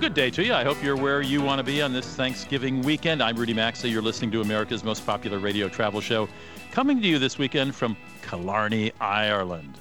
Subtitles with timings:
[0.00, 0.54] Good day to you.
[0.54, 3.20] I hope you're where you want to be on this Thanksgiving weekend.
[3.20, 3.88] I'm Rudy Maxa.
[3.88, 6.28] You're listening to America's most popular radio travel show,
[6.70, 9.76] coming to you this weekend from Killarney, Ireland.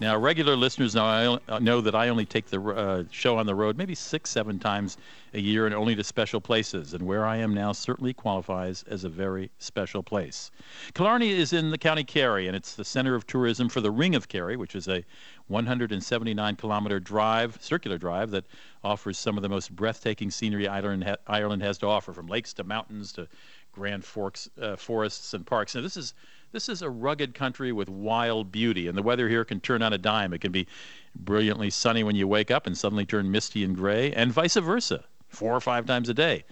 [0.00, 3.54] Now, regular listeners know, I, know that I only take the uh, show on the
[3.54, 4.96] road maybe six, seven times
[5.34, 6.94] a year and only to special places.
[6.94, 10.50] And where I am now certainly qualifies as a very special place.
[10.94, 14.14] Killarney is in the County Kerry, and it's the center of tourism for the Ring
[14.14, 15.04] of Kerry, which is a
[15.48, 18.46] 179 kilometer drive, circular drive, that
[18.82, 22.54] offers some of the most breathtaking scenery Ireland, ha- Ireland has to offer, from lakes
[22.54, 23.28] to mountains to
[23.72, 25.74] grand forks, uh, forests and parks.
[25.74, 26.14] Now, this is
[26.52, 29.92] this is a rugged country with wild beauty, and the weather here can turn on
[29.92, 30.32] a dime.
[30.32, 30.66] It can be
[31.14, 35.04] brilliantly sunny when you wake up and suddenly turn misty and gray, and vice versa,
[35.28, 36.44] four or five times a day.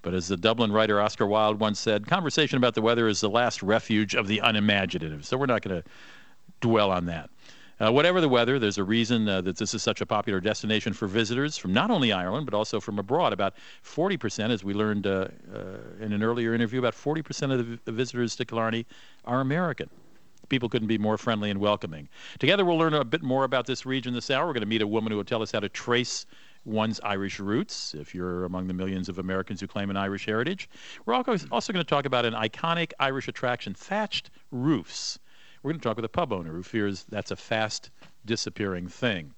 [0.00, 3.28] But as the Dublin writer Oscar Wilde once said, conversation about the weather is the
[3.28, 5.26] last refuge of the unimaginative.
[5.26, 5.88] So we're not going to
[6.60, 7.28] dwell on that.
[7.78, 10.94] Uh, whatever the weather, there's a reason uh, that this is such a popular destination
[10.94, 13.34] for visitors from not only Ireland, but also from abroad.
[13.34, 15.58] About 40%, as we learned uh, uh
[16.00, 18.86] in an earlier interview, about 40% of the visitors to Killarney
[19.26, 19.90] are American.
[20.48, 22.08] People couldn't be more friendly and welcoming.
[22.38, 24.46] Together, we'll learn a bit more about this region this hour.
[24.46, 26.24] We're going to meet a woman who will tell us how to trace
[26.64, 30.70] one's Irish roots, if you're among the millions of Americans who claim an Irish heritage.
[31.04, 35.18] We're also going to talk about an iconic Irish attraction, thatched roofs.
[35.66, 37.90] We're going to talk with a pub owner who fears that's a fast
[38.24, 39.34] disappearing thing.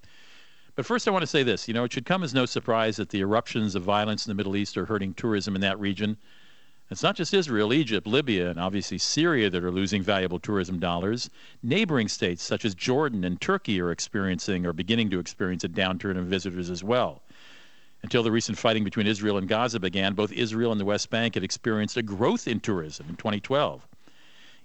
[0.75, 1.67] But first, I want to say this.
[1.67, 4.35] You know, it should come as no surprise that the eruptions of violence in the
[4.35, 6.19] Middle East are hurting tourism in that region.
[6.91, 11.31] It's not just Israel, Egypt, Libya, and obviously Syria that are losing valuable tourism dollars.
[11.63, 16.19] Neighboring states such as Jordan and Turkey are experiencing or beginning to experience a downturn
[16.19, 17.23] in visitors as well.
[18.03, 21.37] Until the recent fighting between Israel and Gaza began, both Israel and the West Bank
[21.37, 23.88] had experienced a growth in tourism in 2012.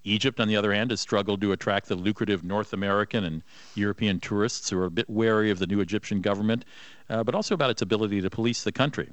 [0.04, 3.44] Egypt, on the other hand, has struggled to attract the lucrative North American and
[3.76, 6.66] European tourists who are a bit wary of the new Egyptian government,
[7.10, 9.10] uh, but also about its ability to police the country.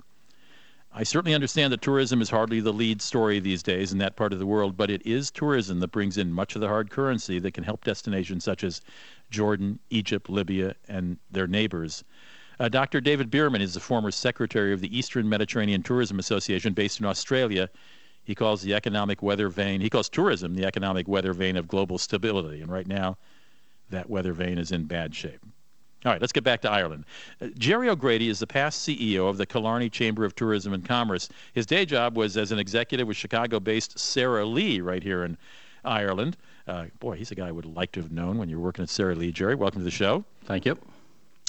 [0.93, 4.33] I certainly understand that tourism is hardly the lead story these days in that part
[4.33, 7.39] of the world, but it is tourism that brings in much of the hard currency
[7.39, 8.81] that can help destinations such as
[9.31, 12.03] Jordan, Egypt, Libya, and their neighbors.
[12.59, 13.01] Uh, Dr.
[13.01, 17.71] David Beirman is the former secretary of the Eastern Mediterranean Tourism Association based in Australia
[18.25, 21.99] he calls the economic weather vane, he calls tourism the economic weather vane of global
[21.99, 22.61] stability.
[22.61, 23.17] And right now,
[23.91, 25.41] that weather vane is in bad shape.
[26.05, 27.05] All right, let's get back to Ireland.
[27.43, 31.29] Uh, Jerry O'Grady is the past CEO of the Killarney Chamber of Tourism and Commerce.
[31.53, 35.37] His day job was as an executive with Chicago based Sara Lee right here in
[35.85, 36.39] Ireland.
[36.67, 38.83] Uh, boy, he's a guy I would like to have known when you were working
[38.83, 39.31] at Sara Lee.
[39.31, 40.25] Jerry, welcome to the show.
[40.45, 40.79] Thank you.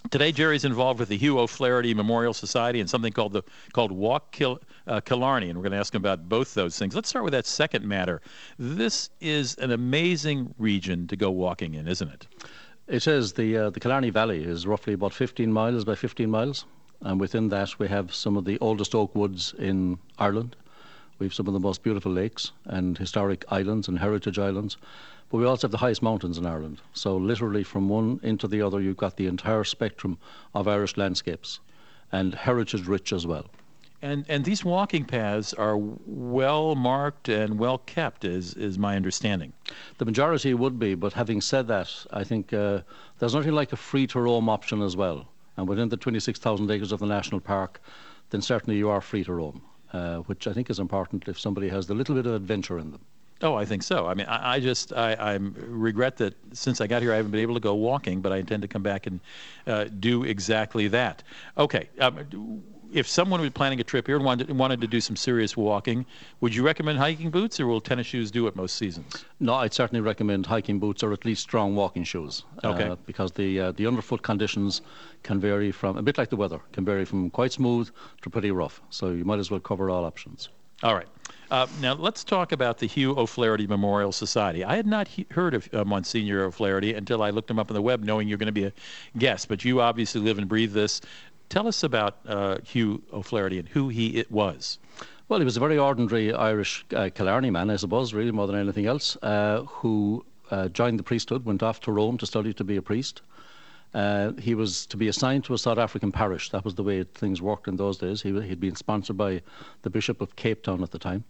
[0.09, 4.31] Today, Jerry's involved with the Hugh O'Flaherty Memorial Society and something called the called Walk
[4.31, 6.95] Kil, uh, Killarney, and we're going to ask him about both those things.
[6.95, 8.21] Let's start with that second matter.
[8.57, 12.27] This is an amazing region to go walking in, isn't it?
[12.87, 13.33] It is.
[13.33, 16.65] The uh, the Killarney Valley is roughly about 15 miles by 15 miles,
[17.01, 20.55] and within that we have some of the oldest oak woods in Ireland.
[21.19, 24.77] We have some of the most beautiful lakes and historic islands and heritage islands.
[25.29, 26.81] But we also have the highest mountains in Ireland.
[26.93, 30.17] So, literally, from one into the other, you've got the entire spectrum
[30.53, 31.59] of Irish landscapes
[32.11, 33.45] and heritage rich as well.
[34.01, 39.53] And, and these walking paths are well marked and well kept, is, is my understanding.
[39.99, 42.81] The majority would be, but having said that, I think uh,
[43.19, 45.27] there's nothing like a free to roam option as well.
[45.55, 47.79] And within the 26,000 acres of the national park,
[48.31, 49.61] then certainly you are free to roam,
[49.93, 52.91] uh, which I think is important if somebody has a little bit of adventure in
[52.91, 53.01] them.
[53.43, 54.07] Oh, I think so.
[54.07, 57.31] I mean, I, I just I, I regret that since I got here, I haven't
[57.31, 59.19] been able to go walking, but I intend to come back and
[59.65, 61.23] uh, do exactly that.
[61.57, 61.89] Okay.
[61.99, 65.55] Um, if someone was planning a trip here and wanted, wanted to do some serious
[65.55, 66.05] walking,
[66.39, 69.25] would you recommend hiking boots, or will tennis shoes do it most seasons?
[69.39, 72.43] No, I'd certainly recommend hiking boots or at least strong walking shoes.
[72.63, 72.83] Okay.
[72.83, 74.81] Uh, because the uh, the underfoot conditions
[75.23, 77.89] can vary from a bit like the weather, can vary from quite smooth
[78.21, 78.81] to pretty rough.
[78.89, 80.49] So you might as well cover all options.
[80.83, 81.07] All right.
[81.51, 84.63] Uh, now let's talk about the Hugh O'Flaherty Memorial Society.
[84.63, 87.75] I had not he- heard of uh, Monsignor O'Flaherty until I looked him up on
[87.75, 88.73] the web, knowing you're going to be a
[89.17, 89.49] guest.
[89.49, 91.01] But you obviously live and breathe this.
[91.51, 94.79] Tell us about uh, Hugh O'Flaherty and who he was.
[95.27, 98.55] Well, he was a very ordinary Irish uh, Killarney man, I suppose, really more than
[98.55, 102.63] anything else, uh, who uh, joined the priesthood, went off to Rome to study to
[102.63, 103.21] be a priest,
[103.93, 106.49] Uh, he was to be assigned to a South African parish.
[106.51, 108.21] That was the way things worked in those days.
[108.21, 109.41] He, had been sponsored by
[109.81, 111.25] the Bishop of Cape Town at the time.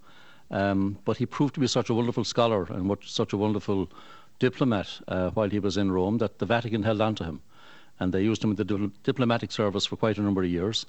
[0.52, 3.90] Um, but he proved to be such a wonderful scholar and what, such a wonderful
[4.38, 7.42] diplomat uh, while he was in Rome that the Vatican held on to him.
[8.02, 10.88] And they used him in the di- diplomatic service for quite a number of years.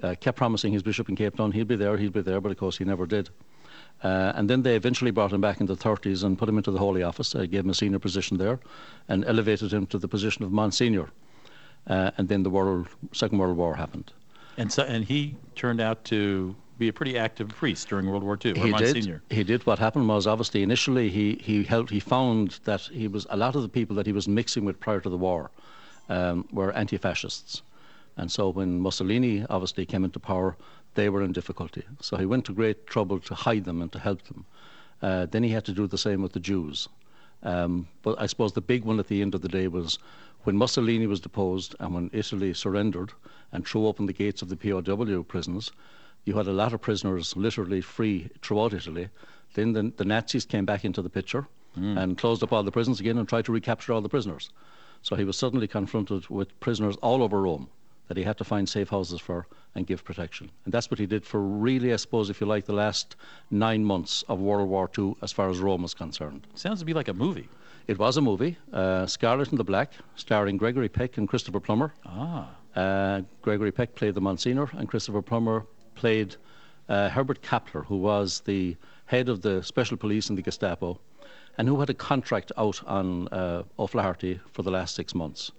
[0.00, 2.52] Uh, kept promising his bishop in Cape Town he'd be there, he'd be there, but
[2.52, 3.28] of course he never did.
[4.04, 6.70] Uh, and then they eventually brought him back in the 30s and put him into
[6.70, 8.60] the Holy Office, uh, gave him a senior position there,
[9.08, 11.10] and elevated him to the position of Monsignor.
[11.88, 14.12] Uh, and then the World, Second World War happened.
[14.56, 18.38] And so, and he turned out to be a pretty active priest during World War
[18.42, 18.54] II.
[18.54, 19.20] He did.
[19.30, 19.66] He did.
[19.66, 21.90] What happened was obviously initially he he helped.
[21.90, 24.78] He found that he was a lot of the people that he was mixing with
[24.78, 25.50] prior to the war
[26.08, 27.62] um, were anti-fascists,
[28.16, 30.56] and so when Mussolini obviously came into power,
[30.94, 31.84] they were in difficulty.
[32.00, 34.44] So he went to great trouble to hide them and to help them.
[35.00, 36.88] Uh, then he had to do the same with the Jews.
[37.42, 39.98] Um, but I suppose the big one at the end of the day was
[40.44, 43.12] when Mussolini was deposed and when Italy surrendered
[43.52, 45.72] and threw open the gates of the POW prisons,
[46.24, 49.08] you had a lot of prisoners literally free throughout Italy.
[49.54, 51.98] Then the, the Nazis came back into the picture mm.
[51.98, 54.50] and closed up all the prisons again and tried to recapture all the prisoners.
[55.02, 57.68] So he was suddenly confronted with prisoners all over Rome
[58.08, 60.50] that he had to find safe houses for and give protection.
[60.64, 63.16] And that's what he did for really, I suppose, if you like, the last
[63.50, 66.46] nine months of World War II as far as Rome was concerned.
[66.54, 67.48] Sounds to be like a movie.
[67.88, 71.92] It was a movie, uh, Scarlet and the Black, starring Gregory Peck and Christopher Plummer.
[72.06, 72.50] Ah.
[72.76, 76.36] Uh, Gregory Peck played the Monsignor, and Christopher Plummer played
[76.88, 78.76] uh, Herbert Kappler, who was the
[79.06, 80.98] head of the Special Police in the Gestapo,
[81.58, 85.52] and who had a contract out on uh, O'Flaherty for the last six months.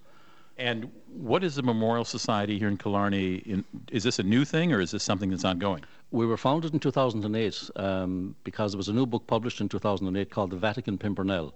[0.57, 3.35] And what is the Memorial Society here in Killarney?
[3.37, 5.83] In, is this a new thing or is this something that's ongoing?
[6.11, 10.29] We were founded in 2008 um, because there was a new book published in 2008
[10.29, 11.53] called The Vatican Pimpernel,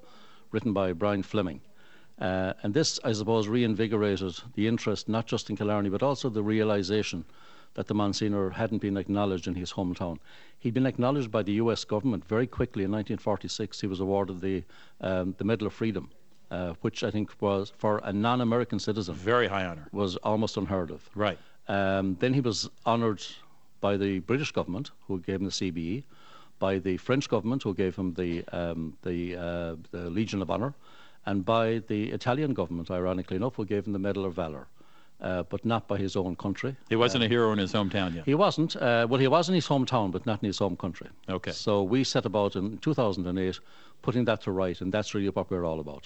[0.52, 1.62] written by Brian Fleming.
[2.20, 6.42] Uh, and this, I suppose, reinvigorated the interest not just in Killarney but also the
[6.42, 7.24] realization
[7.78, 10.18] that the Monsignor hadn't been acknowledged in his hometown.
[10.60, 13.80] He'd been acknowledged by the US government very quickly in 1946.
[13.80, 14.64] He was awarded the,
[15.00, 16.10] um, the Medal of Freedom
[16.52, 20.92] uh, which I think was for a non-American citizen very high honor was almost unheard
[20.92, 21.10] of.
[21.16, 21.38] Right.
[21.68, 23.24] Um, then he was honoured
[23.82, 26.04] by the British government, who gave him the CBE,
[26.60, 30.74] by the French government, who gave him the um, the, uh, the Legion of Honour,
[31.26, 34.68] and by the Italian government, ironically enough, who gave him the Medal of Valour.
[35.20, 36.76] Uh, but not by his own country.
[36.90, 38.26] He wasn't uh, a hero in his hometown yet.
[38.26, 38.76] He wasn't.
[38.76, 41.10] Uh, well, he was in his hometown, but not in his home country.
[41.28, 41.50] Okay.
[41.52, 43.60] So we set about in 2008
[44.04, 46.06] putting that to right, and that's really what we're all about.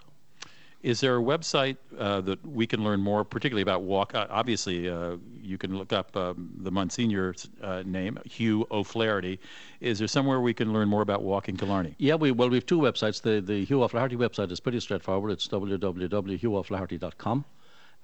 [0.83, 4.15] Is there a website uh, that we can learn more, particularly about walk?
[4.15, 9.39] Uh, obviously, uh, you can look up um, the Monsignor's uh, name, Hugh O'Flaherty.
[9.79, 11.93] Is there somewhere we can learn more about walking Killarney?
[11.99, 13.21] Yeah, we well we have two websites.
[13.21, 15.31] The the Hugh O'Flaherty website is pretty straightforward.
[15.31, 17.45] It's www.hughoflaherty.com,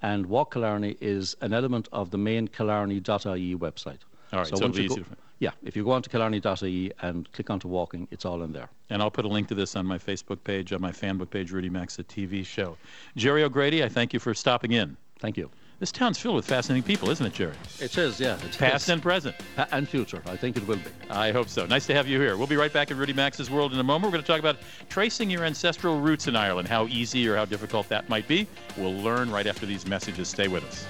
[0.02, 3.98] and Walk Killarney is an element of the main Killarney.ie website.
[4.32, 5.00] All right, so, so it'll be easy.
[5.00, 5.06] Go,
[5.40, 8.68] yeah, if you go onto Killarney.ie and click onto walking, it's all in there.
[8.90, 11.52] And I'll put a link to this on my Facebook page, on my fanbook page,
[11.52, 12.76] Rudy Maxa TV show.
[13.16, 14.96] Jerry O'Grady, I thank you for stopping in.
[15.20, 15.50] Thank you.
[15.80, 17.54] This town's filled with fascinating people, isn't it, Jerry?
[17.78, 18.36] It is, yeah.
[18.44, 19.36] It's Past and present.
[19.70, 20.20] And future.
[20.26, 20.90] I think it will be.
[21.08, 21.66] I hope so.
[21.66, 22.36] Nice to have you here.
[22.36, 24.06] We'll be right back in Rudy Maxa's world in a moment.
[24.06, 24.56] We're going to talk about
[24.88, 28.48] tracing your ancestral roots in Ireland, how easy or how difficult that might be.
[28.76, 30.26] We'll learn right after these messages.
[30.26, 30.84] Stay with us.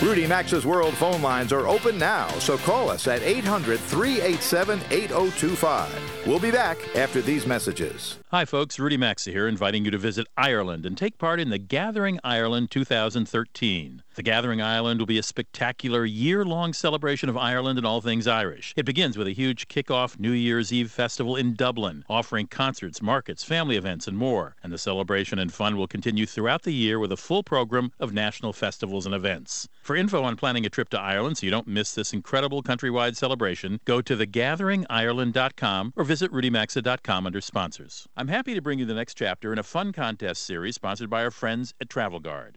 [0.00, 6.15] Rudy Maxa's World phone lines are open now, so call us at 800 387 8025.
[6.26, 8.18] We'll be back after these messages.
[8.32, 8.80] Hi, folks.
[8.80, 12.72] Rudy Maxa here, inviting you to visit Ireland and take part in the Gathering Ireland
[12.72, 14.02] 2013.
[14.16, 18.26] The Gathering Ireland will be a spectacular year long celebration of Ireland and all things
[18.26, 18.72] Irish.
[18.74, 23.44] It begins with a huge kick-off New Year's Eve festival in Dublin, offering concerts, markets,
[23.44, 24.56] family events, and more.
[24.62, 28.14] And the celebration and fun will continue throughout the year with a full program of
[28.14, 29.68] national festivals and events.
[29.82, 33.16] For info on planning a trip to Ireland so you don't miss this incredible countrywide
[33.16, 38.08] celebration, go to thegatheringireland.com or visit rudymaxa.com under sponsors.
[38.16, 41.22] I'm happy to bring you the next chapter in a fun contest series sponsored by
[41.22, 42.56] our friends at Travel Guard.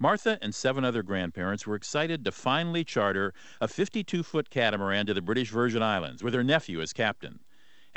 [0.00, 5.14] Martha and seven other grandparents were excited to finally charter a 52 foot catamaran to
[5.14, 7.40] the British Virgin Islands with her nephew as captain.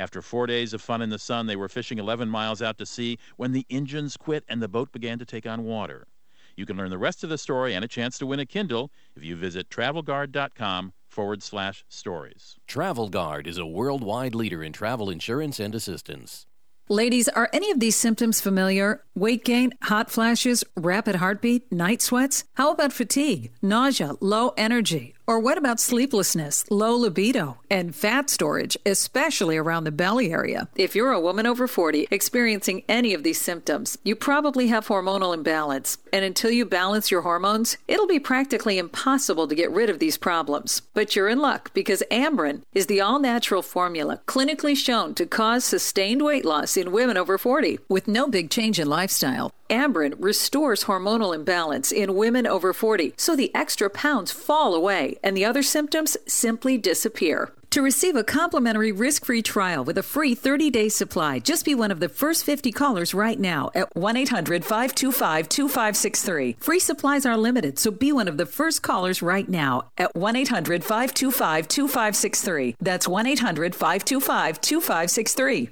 [0.00, 2.86] After four days of fun in the sun, they were fishing 11 miles out to
[2.86, 6.08] sea when the engines quit and the boat began to take on water.
[6.56, 8.90] You can learn the rest of the story and a chance to win a Kindle
[9.14, 12.56] if you visit travelguard.com forward slash stories.
[12.66, 16.46] Travel Guard is a worldwide leader in travel insurance and assistance.
[16.92, 19.02] Ladies, are any of these symptoms familiar?
[19.14, 22.44] Weight gain, hot flashes, rapid heartbeat, night sweats?
[22.52, 25.14] How about fatigue, nausea, low energy?
[25.26, 30.68] Or what about sleeplessness, low libido, and fat storage, especially around the belly area?
[30.74, 35.32] If you're a woman over 40 experiencing any of these symptoms, you probably have hormonal
[35.32, 35.98] imbalance.
[36.12, 40.16] And until you balance your hormones, it'll be practically impossible to get rid of these
[40.16, 40.82] problems.
[40.92, 45.64] But you're in luck because Amberen is the all natural formula clinically shown to cause
[45.64, 49.52] sustained weight loss in women over 40 with no big change in lifestyle.
[49.72, 55.34] Amberen restores hormonal imbalance in women over 40, so the extra pounds fall away and
[55.34, 57.50] the other symptoms simply disappear.
[57.70, 62.00] To receive a complimentary risk-free trial with a free 30-day supply, just be one of
[62.00, 66.62] the first 50 callers right now at 1-800-525-2563.
[66.62, 72.76] Free supplies are limited, so be one of the first callers right now at 1-800-525-2563.
[72.78, 75.70] That's 1-800-525-2563.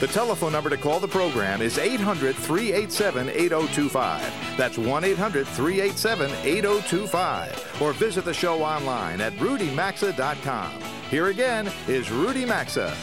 [0.00, 4.56] The telephone number to call the program is 800 387 8025.
[4.56, 7.82] That's 1 800 387 8025.
[7.82, 10.72] Or visit the show online at rudymaxa.com.
[11.10, 12.96] Here again is Rudy Maxa.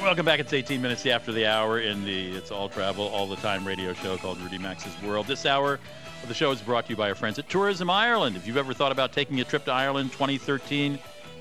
[0.00, 0.38] Welcome back.
[0.38, 3.92] It's 18 minutes after the hour in the It's All Travel All the Time radio
[3.92, 5.26] show called Rudy Maxa's World.
[5.26, 5.80] This hour
[6.22, 8.36] of the show is brought to you by our friends at Tourism Ireland.
[8.36, 11.00] If you've ever thought about taking a trip to Ireland 2013,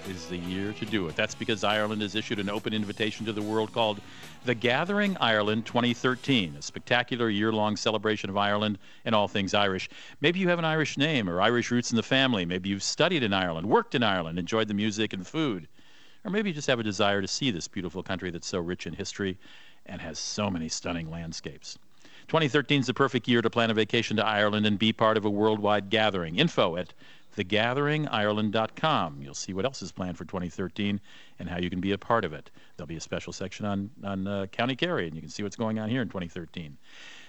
[0.09, 1.15] is the year to do it.
[1.15, 4.01] That's because Ireland has issued an open invitation to the world called
[4.45, 9.89] The Gathering Ireland 2013, a spectacular year long celebration of Ireland and all things Irish.
[10.21, 12.45] Maybe you have an Irish name or Irish roots in the family.
[12.45, 15.67] Maybe you've studied in Ireland, worked in Ireland, enjoyed the music and food.
[16.25, 18.87] Or maybe you just have a desire to see this beautiful country that's so rich
[18.87, 19.37] in history
[19.85, 21.77] and has so many stunning landscapes.
[22.27, 25.25] 2013 is the perfect year to plan a vacation to Ireland and be part of
[25.25, 26.37] a worldwide gathering.
[26.37, 26.93] Info at
[27.35, 29.21] thegatheringireland.com.
[29.21, 30.99] You'll see what else is planned for 2013
[31.39, 32.51] and how you can be a part of it.
[32.75, 35.55] There'll be a special section on, on uh, County Kerry, and you can see what's
[35.55, 36.77] going on here in 2013.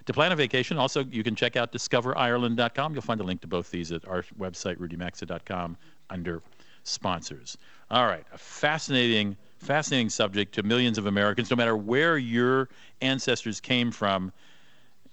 [0.07, 2.93] To plan a vacation, also, you can check out discoverireland.com.
[2.93, 5.77] You'll find a link to both these at our website, rudymaxa.com,
[6.11, 6.43] under
[6.83, 7.57] sponsors.
[7.91, 12.69] All right, a fascinating, fascinating subject to millions of Americans, no matter where your
[13.01, 14.33] ancestors came from.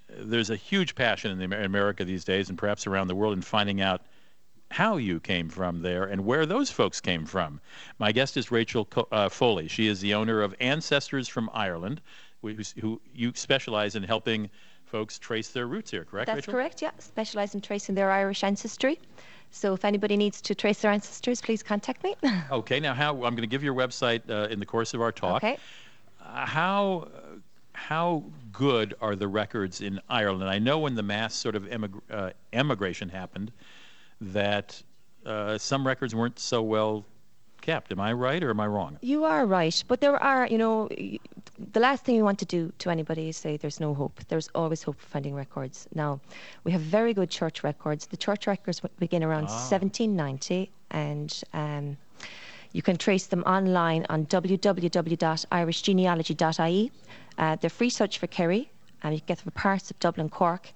[0.10, 3.42] There's a huge passion in, in America these days, and perhaps around the world, in
[3.42, 4.02] finding out
[4.72, 7.60] how you came from there and where those folks came from.
[8.00, 9.68] My guest is Rachel uh, Foley.
[9.68, 12.02] She is the owner of Ancestors from Ireland,
[12.42, 14.50] who, who you specialize in helping
[14.86, 16.28] folks trace their roots here, correct?
[16.28, 16.54] That's Rachel?
[16.54, 16.92] correct, yeah.
[17.00, 18.98] Specialize in tracing their Irish ancestry.
[19.52, 22.16] So if anybody needs to trace their ancestors, please contact me.
[22.52, 25.12] okay, now how I'm going to give your website uh, in the course of our
[25.12, 25.44] talk.
[25.44, 25.58] Okay.
[26.22, 27.10] Uh, how
[27.74, 28.24] how
[28.54, 30.50] good are the records in Ireland?
[30.50, 33.52] I know when the mass sort of emig- uh, emigration happened,
[34.22, 34.82] that
[35.26, 37.06] uh, some records weren't so well
[37.62, 37.92] kept.
[37.92, 38.98] Am I right or am I wrong?
[39.02, 40.90] You are right, but there are, you know,
[41.74, 44.20] the last thing you want to do to anybody is say there's no hope.
[44.28, 45.88] There's always hope for finding records.
[45.94, 46.20] Now,
[46.64, 48.08] we have very good church records.
[48.08, 49.70] The church records begin around ah.
[49.70, 51.98] 1790, and um,
[52.74, 56.92] you can trace them online on www.irishgenealogy.ie.
[57.38, 58.70] Uh, they're free search for Kerry,
[59.04, 60.74] and you can get them for parts of Dublin, Cork,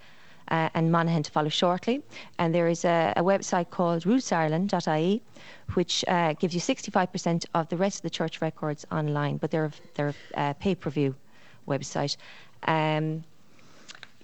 [0.49, 2.01] uh, and Monaghan to follow shortly.
[2.39, 5.21] And there is a, a website called rootsireland.ie,
[5.73, 9.71] which uh, gives you 65% of the rest of the church records online, but they're,
[9.95, 11.15] they're a uh, pay per view
[11.67, 12.17] website.
[12.67, 13.23] Um,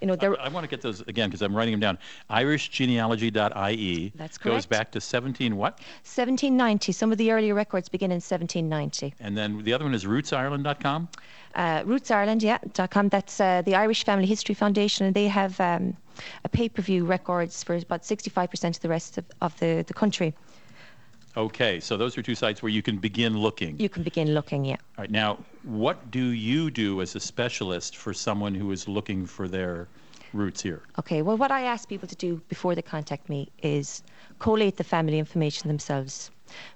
[0.01, 1.99] you know, I, I, want to get those again because I'm writing them down.
[2.31, 4.11] IrishGenealogy.ie.
[4.15, 4.55] That's correct.
[4.55, 5.73] Goes back to 17 what?
[5.73, 6.91] 1790.
[6.91, 9.13] Some of the earlier records begin in 1790.
[9.19, 11.09] And then the other one is RootsIreland.com.
[11.55, 13.09] Uh, RootsIreland, yeah, .com.
[13.09, 15.97] That's uh, the Irish Family History Foundation, and they have um,
[16.43, 20.33] a pay-per-view records for about 65% of the rest of, of the, the country.
[21.37, 23.79] Okay, so those are two sites where you can begin looking.
[23.79, 24.75] You can begin looking, yeah.
[24.97, 29.25] All right, now, what do you do as a specialist for someone who is looking
[29.25, 29.87] for their
[30.33, 30.83] roots here?
[30.99, 34.03] Okay, well, what I ask people to do before they contact me is
[34.39, 36.31] collate the family information themselves.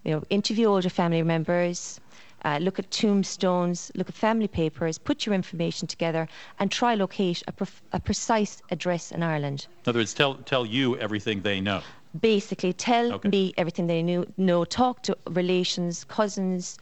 [0.05, 1.99] You know, interview older family members,
[2.45, 6.27] uh, look at tombstones, look at family papers, put your information together,
[6.59, 9.67] and try locate a, pre- a precise address in Ireland.
[9.83, 11.81] In other words, tell tell you everything they know
[12.21, 13.29] basically tell okay.
[13.29, 16.77] me everything they knew, know, talk to relations, cousins,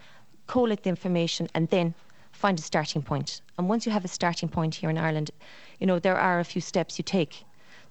[0.48, 1.94] collate the information, and then
[2.32, 3.42] find a starting point.
[3.58, 5.32] And once you have a starting point here in Ireland,
[5.80, 7.46] you know, there are a few steps you take.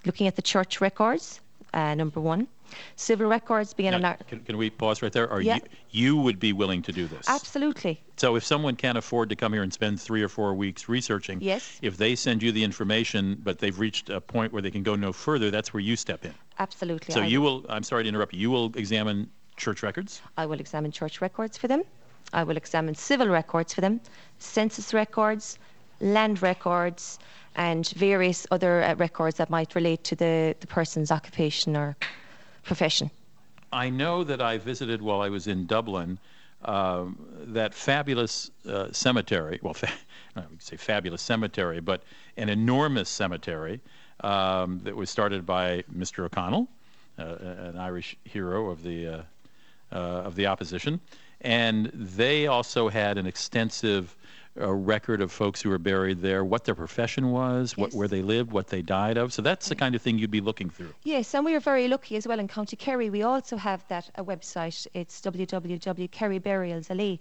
[0.05, 1.41] Looking at the church records,
[1.75, 2.49] uh, number one.
[2.97, 5.29] Civil records being now, can, can, we pause right there?
[5.31, 5.57] Are yeah.
[5.57, 7.29] you, you would be willing to do this?
[7.29, 8.00] Absolutely.
[8.17, 11.41] So if someone can't afford to come here and spend three or four weeks researching,
[11.41, 11.79] yes.
[11.83, 14.97] if they send you the information, but they've reached a point where they can go
[14.97, 16.35] no further, that's where you step in.
[16.59, 17.14] Absolutely.
[17.14, 17.64] So I you will.
[17.69, 18.41] I'm sorry to interrupt you.
[18.41, 20.23] You will examine church records.
[20.37, 21.83] I will examine church records for them.
[22.33, 24.00] I will examine civil records for them,
[24.38, 25.59] census records,
[26.00, 27.19] land records,
[27.55, 31.97] and various other uh, records that might relate to the, the person's occupation or
[32.62, 33.11] profession.
[33.73, 36.19] I know that I visited while I was in Dublin
[36.64, 39.59] um, that fabulous uh, cemetery.
[39.62, 39.92] Well, fa-
[40.37, 42.02] I would say fabulous cemetery, but
[42.37, 43.81] an enormous cemetery
[44.21, 46.25] um, that was started by Mr.
[46.25, 46.69] O'Connell,
[47.19, 49.23] uh, an Irish hero of the uh,
[49.92, 51.00] uh, of the opposition,
[51.42, 54.16] and they also had an extensive
[54.56, 58.21] a record of folks who were buried there, what their profession was, what, where they
[58.23, 59.32] lived, what they died of.
[59.32, 60.94] So that's the kind of thing you'd be looking through.
[61.04, 63.09] Yes, and we are very lucky as well in County Kerry.
[63.09, 64.87] We also have that a website.
[64.92, 67.21] It's www.kerryburials.ie,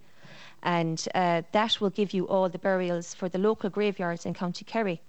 [0.63, 4.65] and uh, that will give you all the burials for the local graveyards in County
[4.65, 5.01] Kerry,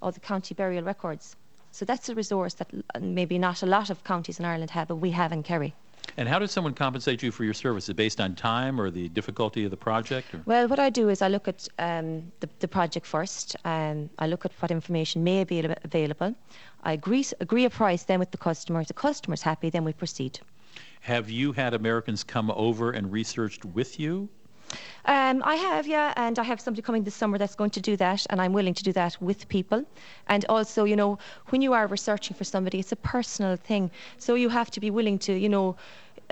[0.00, 1.36] all the county burial records.
[1.70, 4.96] So that's a resource that maybe not a lot of counties in Ireland have, but
[4.96, 5.74] we have in Kerry.
[6.16, 7.94] And how does someone compensate you for your services?
[7.94, 10.34] Based on time or the difficulty of the project?
[10.34, 10.42] Or?
[10.46, 13.56] Well, what I do is I look at um, the, the project first.
[13.64, 16.34] Um, I look at what information may be available.
[16.82, 18.80] I agree, agree a price then with the customer.
[18.80, 20.40] If the customer's happy, then we proceed.
[21.00, 24.28] Have you had Americans come over and researched with you?
[25.04, 27.96] Um, I have, yeah, and I have somebody coming this summer that's going to do
[27.96, 29.84] that, and I'm willing to do that with people.
[30.28, 33.90] And also, you know, when you are researching for somebody, it's a personal thing.
[34.18, 35.76] So you have to be willing to, you know,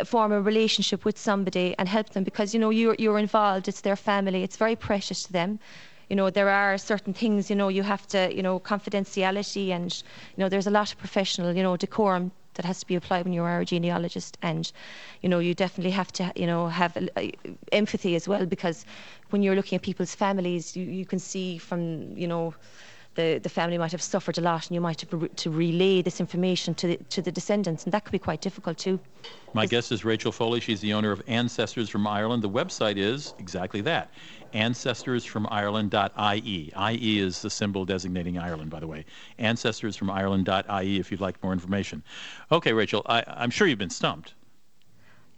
[0.04, 3.80] form a relationship with somebody and help them because, you know, you're, you're involved, it's
[3.80, 5.58] their family, it's very precious to them.
[6.10, 9.92] You know, there are certain things, you know, you have to, you know, confidentiality and,
[10.36, 13.24] you know, there's a lot of professional, you know, decorum that has to be applied
[13.24, 14.36] when you are a genealogist.
[14.42, 14.70] And
[15.22, 17.28] you know you definitely have to you know have uh,
[17.72, 18.84] empathy as well because
[19.30, 22.54] when you're looking at people's families you, you can see from you know
[23.16, 26.20] the, the family might have suffered a lot and you might have to relay this
[26.20, 29.00] information to the, to the descendants and that could be quite difficult too
[29.54, 30.60] My guest is Rachel Foley.
[30.60, 32.42] She's the owner of Ancestors from Ireland.
[32.42, 34.10] The website is exactly that
[34.54, 36.72] ancestorsfromireland.ie.
[36.92, 39.04] IE is the symbol designating Ireland, by the way.
[39.38, 42.02] Ancestorsfromireland.ie if you'd like more information.
[42.52, 44.34] Okay, Rachel, I, I'm sure you've been stumped.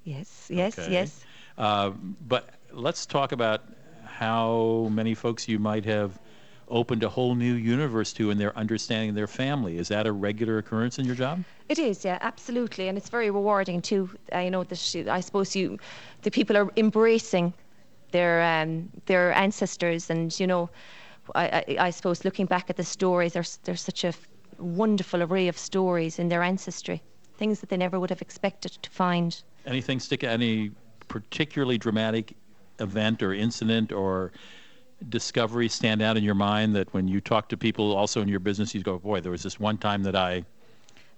[0.05, 0.93] yes yes Okay.
[0.93, 1.25] yes
[1.57, 1.91] Uh,
[2.29, 3.63] but let's talk about
[4.05, 6.19] how many folks you might have
[6.71, 9.79] opened a whole new universe to in their understanding of their family.
[9.79, 11.43] Is that a regular occurrence in your job?
[11.69, 14.11] It is, yeah, absolutely, and it's very rewarding too.
[14.35, 15.79] Uh, you know, that I suppose you,
[16.23, 17.53] the people are embracing
[18.11, 20.71] their um, their ancestors, and you know,
[21.35, 24.29] I, I, I suppose looking back at the stories, there's there's such a f-
[24.59, 27.03] wonderful array of stories in their ancestry,
[27.37, 29.43] things that they never would have expected to find.
[29.67, 30.25] Anything stick?
[30.25, 30.71] Any
[31.09, 32.35] particularly dramatic
[32.81, 34.33] event or incident or
[35.09, 38.41] discovery stand out in your mind that when you talk to people also in your
[38.41, 40.45] business, you go, "Boy, there was this one time that I."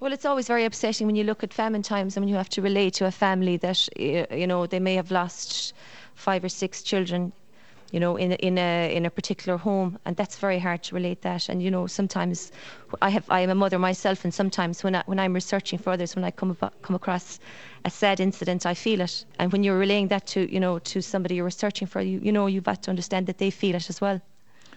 [0.01, 2.49] Well, it's always very upsetting when you look at famine times and when you have
[2.51, 5.75] to relate to a family that you know they may have lost
[6.15, 7.33] five or six children,
[7.91, 10.95] you know, in a, in a in a particular home, and that's very hard to
[10.95, 11.49] relate that.
[11.49, 12.53] And you know, sometimes
[13.03, 15.91] I have I am a mother myself, and sometimes when I, when I'm researching for
[15.91, 17.39] others, when I come abo- come across
[17.85, 19.25] a sad incident, I feel it.
[19.39, 22.33] And when you're relaying that to you know to somebody you're researching for, you you
[22.33, 24.21] know you've got to understand that they feel it as well.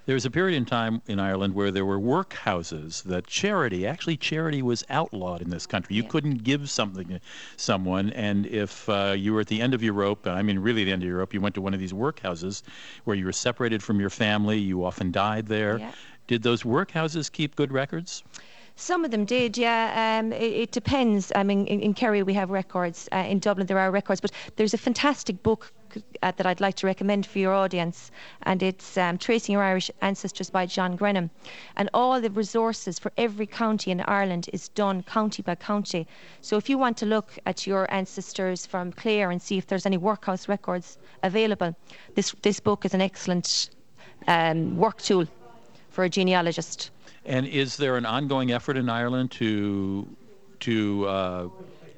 [0.06, 4.18] There was a period in time in Ireland where there were workhouses that charity, actually,
[4.18, 5.96] charity was outlawed in this country.
[5.96, 6.10] You Yeah.
[6.10, 7.20] couldn't give something to
[7.56, 10.84] someone, and if uh, you were at the end of your rope, I mean, really
[10.84, 12.64] the end of your rope, you went to one of these workhouses
[13.06, 15.78] where you were separated from your family, you often died there.
[15.78, 15.92] Yeah.
[16.28, 18.24] Did those workhouses keep good records?
[18.76, 20.20] Some of them did, yeah.
[20.20, 21.32] Um, it, it depends.
[21.36, 23.08] I mean, in, in Kerry we have records.
[23.12, 25.72] Uh, in Dublin there are records, but there's a fantastic book
[26.22, 28.12] uh, that I'd like to recommend for your audience,
[28.44, 31.30] and it's um, Tracing Your Irish Ancestors by John Grenham.
[31.76, 36.08] And all the resources for every county in Ireland is done county by county.
[36.42, 39.86] So if you want to look at your ancestors from Clare and see if there's
[39.86, 41.76] any workhouse records available,
[42.16, 43.70] this this book is an excellent
[44.28, 45.28] um, work tool
[45.90, 46.92] for a genealogist.
[47.26, 50.08] And is there an ongoing effort in Ireland to
[50.62, 51.48] to uh,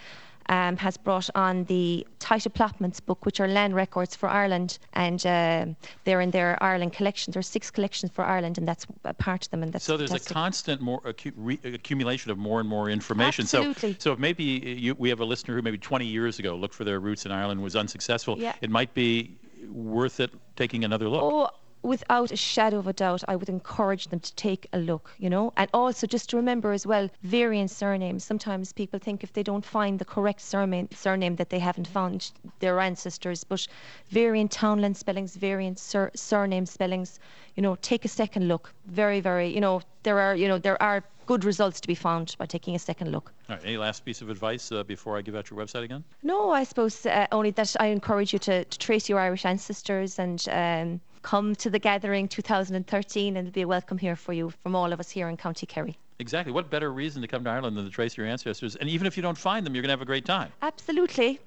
[0.51, 5.25] um, has brought on the Tithe Applotment book, which are land records for Ireland, and
[5.27, 5.67] uh,
[6.05, 7.33] they're in their Ireland collection.
[7.33, 9.63] There are six collections for Ireland, and that's a part of them.
[9.63, 10.31] And that's so there's fantastic.
[10.31, 11.03] a constant more
[11.37, 13.43] re- accumulation of more and more information.
[13.43, 13.93] Absolutely.
[13.95, 16.75] So, so if maybe you, we have a listener who maybe 20 years ago looked
[16.75, 18.39] for their roots in Ireland was unsuccessful.
[18.39, 18.55] Yeah.
[18.63, 21.23] It might be worth it taking another look.
[21.23, 21.51] Oh,
[21.83, 25.31] without a shadow of a doubt, I would encourage them to take a look, you
[25.31, 25.53] know.
[25.57, 28.25] And also just to remember as well, variant surnames.
[28.25, 32.31] Sometimes people think if they don't find the correct surname, surname that they haven't found
[32.61, 33.67] their ancestors, but
[34.11, 37.21] variant townland spellings, variant sur- surname spellings,
[37.55, 38.73] you know, take a second look.
[38.87, 42.35] Very, very, you know, there are, you know, there are good results to be found
[42.39, 43.33] by taking a second look.
[43.49, 43.65] All right.
[43.65, 46.03] Any last piece of advice uh, before I give out your website again?
[46.23, 50.19] No, I suppose uh, only that I encourage you to, to trace your Irish ancestors
[50.19, 54.51] and um, come to the gathering 2013 and it'll be a welcome here for you
[54.63, 55.99] from all of us here in County Kerry.
[56.21, 56.53] Exactly.
[56.53, 58.75] What better reason to come to Ireland than to trace your ancestors?
[58.75, 60.51] And even if you don't find them, you're going to have a great time.
[60.63, 61.39] Absolutely.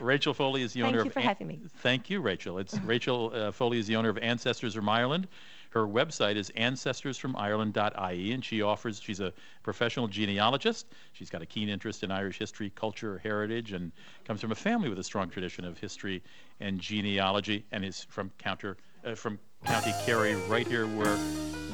[0.00, 1.12] Rachel Foley is the owner Thank owner you of.
[1.14, 1.60] for having me.
[1.78, 2.58] Thank you, Rachel.
[2.58, 5.28] It's Rachel uh, Foley is the owner of Ancestors from Ireland.
[5.70, 9.00] Her website is ancestorsfromireland.ie, and she offers.
[9.00, 10.88] She's a professional genealogist.
[11.14, 13.90] She's got a keen interest in Irish history, culture, heritage, and
[14.26, 16.22] comes from a family with a strong tradition of history
[16.60, 21.16] and genealogy, and is from counter uh, from County Kerry, right here where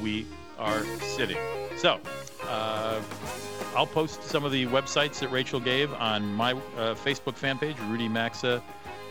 [0.01, 0.25] we
[0.57, 1.37] are sitting.
[1.77, 1.99] So.
[2.47, 3.01] Uh,
[3.75, 7.77] I'll post some of the websites that Rachel gave on my uh, Facebook fan page,
[7.87, 8.63] Rudy Maxa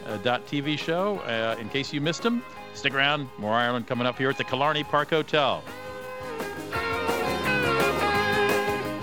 [0.07, 1.19] uh, TV show.
[1.21, 2.43] Uh, in case you missed them,
[2.75, 3.29] stick around.
[3.39, 5.63] More Ireland coming up here at the Killarney Park Hotel.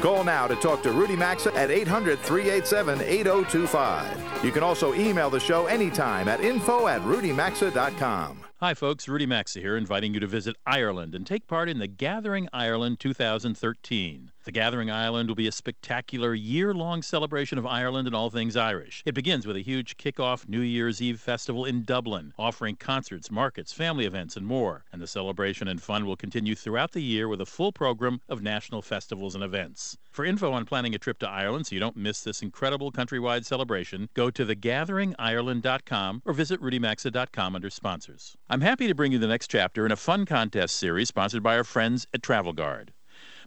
[0.01, 4.43] Call now to talk to Rudy Maxa at 800 387 8025.
[4.43, 8.41] You can also email the show anytime at info at rudymaxa.com.
[8.65, 9.07] Hi, folks.
[9.07, 12.99] Rudy Maxa here, inviting you to visit Ireland and take part in the Gathering Ireland
[12.99, 14.31] 2013.
[14.45, 18.55] The Gathering Ireland will be a spectacular year long celebration of Ireland and all things
[18.55, 19.01] Irish.
[19.05, 23.73] It begins with a huge kick-off New Year's Eve festival in Dublin, offering concerts, markets,
[23.73, 24.85] family events, and more.
[24.91, 28.43] And the celebration and fun will continue throughout the year with a full program of
[28.43, 29.97] national festivals and events.
[30.11, 33.45] For info on planning a trip to Ireland so you don't miss this incredible countrywide
[33.45, 38.37] celebration, go to thegatheringireland.com or visit rudymaxa.com under sponsors.
[38.61, 41.63] Happy to bring you the next chapter in a fun contest series sponsored by our
[41.63, 42.93] friends at Travel Guard.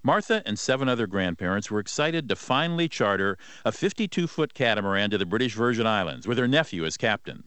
[0.02, 5.18] Martha and seven other grandparents were excited to finally charter a 52 foot catamaran to
[5.18, 7.44] the British Virgin Islands with her nephew as captain.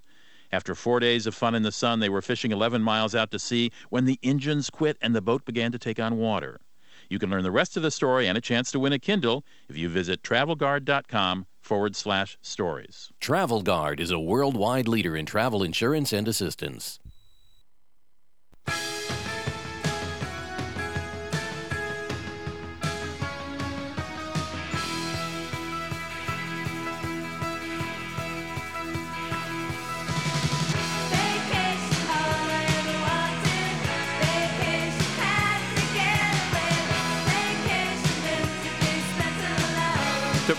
[0.52, 3.40] After four days of fun in the sun, they were fishing 11 miles out to
[3.40, 6.62] sea when the engines quit and the boat began to take on water.
[7.10, 9.44] You can learn the rest of the story and a chance to win a Kindle
[9.68, 13.12] if you visit travelguard.com forward slash stories.
[13.20, 17.01] Travel Guard is a worldwide leader in travel insurance and assistance.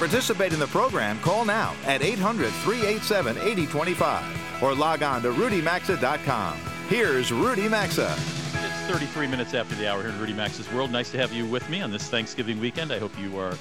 [0.02, 6.58] Participate in the program, call now at 800 387 8025 or log on to rudymaxa.com.
[6.88, 8.12] Here's Rudy Maxa.
[8.12, 10.90] It's 33 minutes after the hour here in Rudy Maxa's World.
[10.90, 12.90] Nice to have you with me on this Thanksgiving weekend.
[12.92, 13.56] I hope you are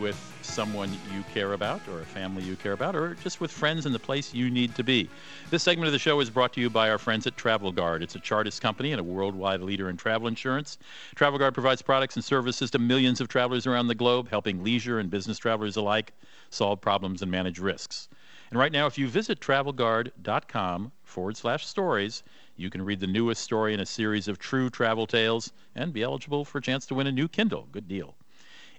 [0.00, 3.86] with someone you care about, or a family you care about, or just with friends
[3.86, 5.08] in the place you need to be.
[5.50, 8.02] This segment of the show is brought to you by our friends at Travel Guard.
[8.02, 10.78] It's a Chartis company and a worldwide leader in travel insurance.
[11.14, 14.98] Travel Guard provides products and services to millions of travelers around the globe, helping leisure
[14.98, 16.12] and business travelers alike
[16.50, 18.08] solve problems and manage risks.
[18.50, 22.22] And right now, if you visit travelguard.com forward slash stories,
[22.56, 26.02] you can read the newest story in a series of true travel tales and be
[26.02, 27.68] eligible for a chance to win a new Kindle.
[27.72, 28.14] Good deal.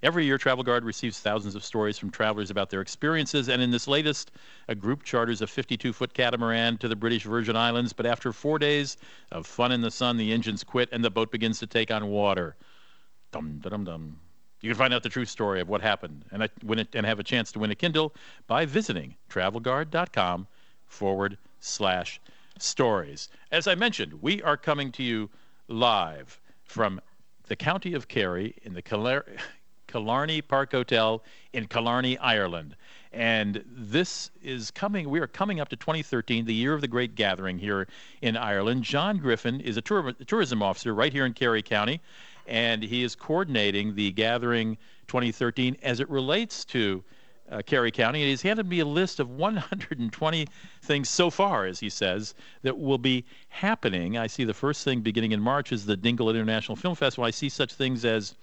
[0.02, 3.70] Every year, Travel Guard receives thousands of stories from travelers about their experiences, and in
[3.70, 4.30] this latest,
[4.68, 7.92] a group charters a 52 foot catamaran to the British Virgin Islands.
[7.92, 8.96] But after four days
[9.32, 12.06] of fun in the sun, the engines quit and the boat begins to take on
[12.08, 12.54] water.
[13.32, 14.20] Dum dum dum.
[14.60, 17.20] You can find out the true story of what happened and, I- it, and have
[17.20, 18.14] a chance to win a Kindle
[18.46, 20.46] by visiting travelguard.com
[20.86, 22.20] forward slash
[22.58, 23.28] stories.
[23.52, 25.30] As I mentioned, we are coming to you
[25.68, 27.00] live from
[27.46, 29.38] the county of Kerry in the Kilar-
[29.88, 31.22] Killarney Park Hotel
[31.52, 32.76] in Killarney, Ireland.
[33.12, 37.14] And this is coming, we are coming up to 2013, the year of the great
[37.14, 37.88] gathering here
[38.22, 38.84] in Ireland.
[38.84, 42.00] John Griffin is a tour, tourism officer right here in Kerry County,
[42.46, 44.76] and he is coordinating the gathering
[45.08, 47.02] 2013 as it relates to
[47.50, 48.20] uh, Kerry County.
[48.20, 50.46] And he's handed me a list of 120
[50.82, 54.18] things so far, as he says, that will be happening.
[54.18, 57.24] I see the first thing beginning in March is the Dingle International Film Festival.
[57.24, 58.34] I see such things as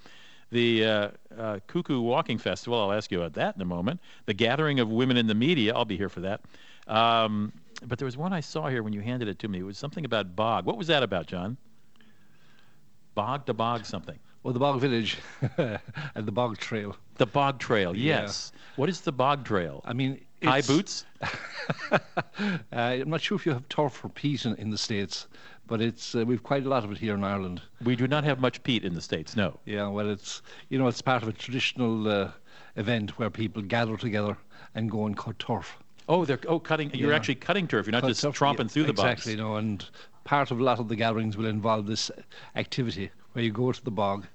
[0.52, 4.00] The uh, uh, Cuckoo Walking Festival, I'll ask you about that in a moment.
[4.26, 6.42] The Gathering of Women in the Media, I'll be here for that.
[6.88, 7.52] Um,
[7.86, 9.60] but there was one I saw here when you handed it to me.
[9.60, 10.66] It was something about bog.
[10.66, 11.58] What was that about, John?
[13.16, 14.20] Bog to bog something.
[14.44, 15.18] Well, the Bog Village
[15.58, 15.80] and
[16.28, 16.96] the Bog Trail.
[17.16, 18.22] The Bog Trail, Yeah.
[18.22, 18.52] yes.
[18.76, 19.82] What is the Bog Trail?
[19.86, 21.06] I mean, High boots?
[21.92, 21.98] uh,
[22.72, 25.28] I'm not sure if you have turf or peat in, in the States,
[25.68, 27.62] but it's uh, we've quite a lot of it here in Ireland.
[27.84, 29.60] We do not have much peat in the States, no.
[29.66, 32.32] Yeah, well, it's you know it's part of a traditional uh,
[32.76, 34.38] event where people gather together
[34.76, 35.78] and go and cut turf.
[36.08, 36.92] Oh, they're oh cutting.
[36.94, 37.16] You're Yeah.
[37.16, 37.86] actually cutting turf.
[37.88, 39.12] You're not Cut just turf, tromping yeah, through the bogs.
[39.12, 39.36] exactly.
[39.36, 39.84] No, and
[40.24, 42.12] part of a lot of the gatherings will involve this
[42.56, 44.26] activity where you go to the bog,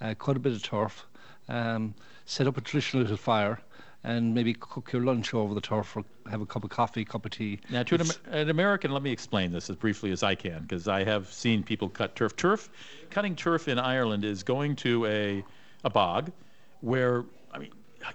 [0.00, 1.06] uh, cut a bit of turf,
[1.48, 1.94] um,
[2.26, 3.60] set up a traditional little fire.
[4.02, 7.26] And maybe cook your lunch over the turf, or have a cup of coffee, cup
[7.26, 7.60] of tea.
[7.68, 10.88] Now, to an, an American, let me explain this as briefly as I can, because
[10.88, 12.34] I have seen people cut turf.
[12.34, 12.70] Turf,
[13.10, 15.44] cutting turf in Ireland is going to a,
[15.84, 16.32] a bog
[16.80, 17.72] where, I mean,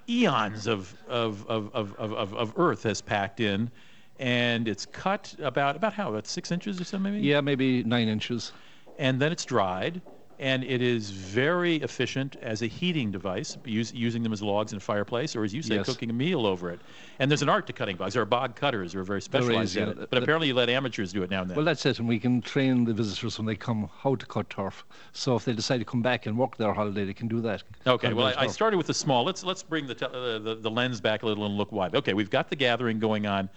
[0.08, 3.70] eons of, of, of, of, of, of, of earth has packed in,
[4.18, 7.18] and it's cut about, about how, about six inches or so maybe?
[7.18, 8.50] yeah, maybe nine inches.
[8.98, 10.00] and then it's dried
[10.38, 14.76] and it is very efficient as a heating device use, using them as logs in
[14.78, 15.86] a fireplace or as you say Yes.
[15.86, 16.80] cooking a meal over it
[17.18, 19.70] and there's an art to cutting bogs there are bog cutters who are very specialized
[19.70, 19.82] is, yeah.
[19.88, 21.98] it but Th- apparently you let amateurs do it now and then Well, that's it,
[21.98, 24.84] and we can train the visitors when they come how to cut turf.
[25.12, 27.62] So if they decide to come back and work their holiday, they can do that.
[27.86, 29.24] Okay, well, I, I started with the small.
[29.24, 31.94] Let's let's bring the, uh, the the lens back a little and look wide.
[31.94, 33.48] Okay, we've got the gathering going on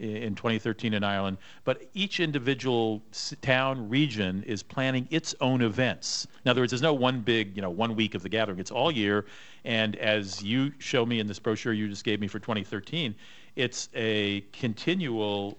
[0.00, 3.02] in 2013 in Ireland, but each individual
[3.42, 6.26] town region is planning its own events.
[6.44, 8.58] In other words, there's no one big, you know, one week of the gathering.
[8.58, 9.26] It's all year,
[9.64, 13.14] and as you show me in this brochure you just gave me for 2013,
[13.56, 15.58] it's a continual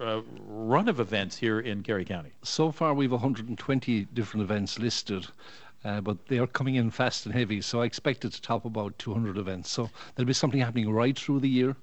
[0.00, 2.30] uh, run of events here in Kerry County.
[2.42, 5.26] So far, we've 120 different events listed.
[5.84, 8.64] Uh, but they are coming in fast and heavy, so I expect it to top
[8.64, 9.70] about 200 events.
[9.70, 11.76] So there'll be something happening right through the year,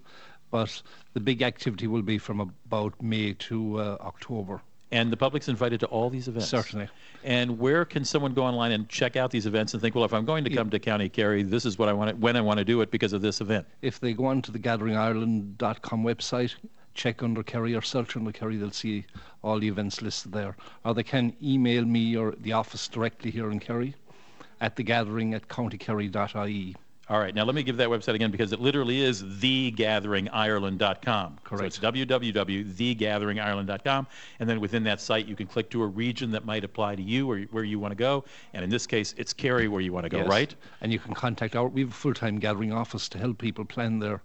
[0.52, 0.82] but
[1.16, 4.62] the big activity will be from about May to uh, October.
[4.92, 6.50] And the public's invited to all these events.
[6.50, 6.90] Certainly.
[7.24, 10.14] And where can someone go online and check out these events and think, well, if
[10.14, 12.42] I'm going to come to County Kerry, this is what I want to, when I
[12.42, 13.66] want to do it because of this event.
[13.82, 16.54] If they go on to the gatheringireland.com website,
[16.94, 19.06] check under Kerry or search under Kerry, they'll see
[19.42, 20.58] all the events listed there.
[20.84, 23.96] Or they can email me or the office directly here in Kerry
[24.60, 26.76] at thegathering at countykerry.ie.
[27.08, 31.38] All right, now let me give that website again because it literally is thegatheringireland.com.
[31.44, 31.60] Correct.
[31.60, 34.08] So it's www.thegatheringireland.com,
[34.40, 37.04] and then within that site you can click to a region that might apply to
[37.04, 38.24] you or where you want to go.
[38.54, 40.28] And in this case, it's Kerry where you want to go, Yes.
[40.28, 40.56] right?
[40.82, 44.00] And you can contact our, we have a full-time gathering office to help people plan
[44.00, 44.22] their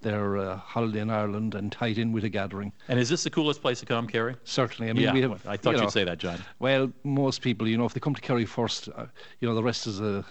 [0.00, 2.72] their uh, holiday in Ireland and tie it in with a gathering.
[2.88, 4.34] And is this the coolest place to come, Kerry?
[4.42, 4.90] Certainly.
[4.90, 5.46] I mean, yeah, we have.
[5.46, 6.40] I thought you you'd know, say that, John.
[6.58, 9.06] Well, most people, you know, if they come to Kerry first, uh,
[9.38, 10.24] you know, the rest is a.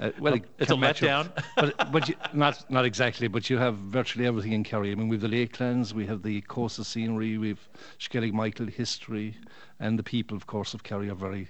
[0.00, 1.30] Uh, well, it It's a letdown.
[1.56, 3.28] but but you, not not exactly.
[3.28, 4.92] But you have virtually everything in Kerry.
[4.92, 9.36] I mean, we've the lakelands, we have the coastal scenery, we've Skellig Michael history,
[9.80, 11.48] and the people, of course, of Kerry are very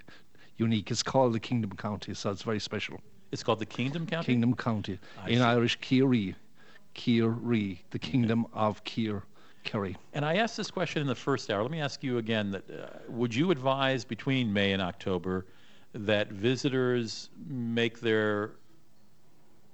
[0.56, 0.90] unique.
[0.90, 3.00] It's called the Kingdom County, so it's very special.
[3.30, 4.32] It's called the Kingdom County?
[4.32, 4.98] Kingdom County.
[5.22, 5.42] I in see.
[5.42, 6.34] Irish, Kiri.
[6.98, 9.22] Kiri, the Kingdom of Kier,
[9.62, 9.96] Kerry.
[10.14, 11.62] And I asked this question in the first hour.
[11.62, 15.46] Let me ask you again: that uh, would you advise between May and October
[15.92, 18.52] that visitors make their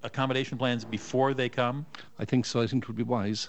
[0.03, 1.87] accommodation plans before they come?
[2.18, 2.61] I think so.
[2.61, 3.48] I think it would be wise.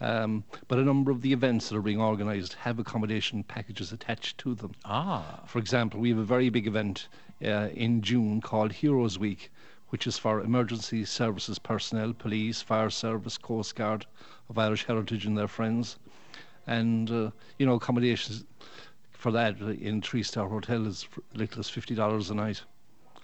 [0.00, 4.36] Um, but a number of the events that are being organised have accommodation packages attached
[4.38, 4.72] to them.
[4.84, 7.08] Ah, For example, we have a very big event
[7.44, 9.52] uh, in June called Heroes Week,
[9.90, 14.06] which is for emergency services personnel, police, fire service, Coast Guard
[14.48, 15.98] of Irish heritage and their friends.
[16.66, 18.44] And, uh, you know, accommodations
[19.22, 22.62] for that in three star hotel is little as $50 a night.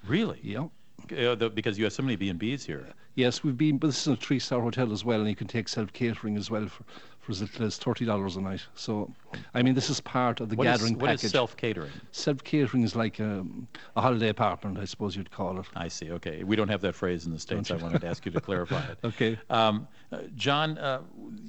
[0.07, 0.39] really?
[0.45, 0.69] Yeah.
[1.11, 2.87] Uh, the, because you have so many B and B's here.
[3.17, 5.49] Yes, we've been, but this is a three star hotel as well, and you can
[5.49, 6.85] take self catering as well for,
[7.29, 8.63] for as little as $30 a night.
[8.75, 9.13] So,
[9.53, 11.31] I mean, this is part of the What is- gathering what is package.
[11.33, 11.91] self catering?
[12.11, 15.67] Self catering is like um, a holiday apartment, I suppose you'd call it.
[15.77, 16.11] I see.
[16.13, 17.71] Okay, we don't have that phrase in the states.
[17.71, 18.99] I wanted to ask you to clarify it.
[19.05, 19.39] Okay.
[19.51, 21.01] Um, uh, John, uh,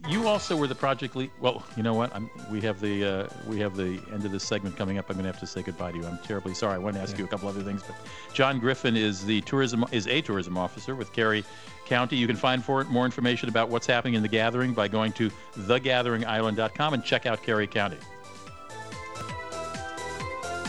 [0.10, 1.30] you also were the project lead.
[1.40, 2.14] Well, you know what?
[2.16, 5.10] I'm, we have the uh, we have the end of this segment coming up.
[5.10, 6.06] I'm going to have to say goodbye to you.
[6.06, 6.76] I'm terribly sorry.
[6.76, 7.96] I want to ask you a couple other things, but
[8.34, 11.44] John Griffin is the tourism is a tourism officer with Kerry
[11.90, 12.16] County.
[12.16, 15.12] You can find for it more information about what's happening in the gathering by going
[15.14, 17.98] to thegatheringireland.com and check out Kerry County.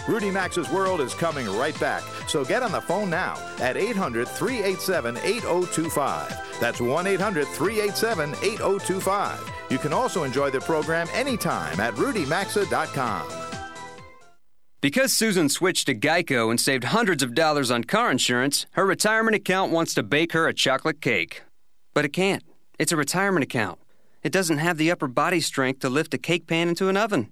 [0.08, 4.26] Rudy Maxa's World is coming right back, so get on the phone now at 800
[4.26, 6.58] 387 8025.
[6.58, 9.50] That's 1 800 387 8025.
[9.70, 13.39] You can also enjoy the program anytime at rudymaxa.com.
[14.80, 19.36] Because Susan switched to Geico and saved hundreds of dollars on car insurance, her retirement
[19.36, 21.42] account wants to bake her a chocolate cake.
[21.92, 22.42] But it can't.
[22.78, 23.78] It's a retirement account.
[24.22, 27.30] It doesn't have the upper body strength to lift a cake pan into an oven.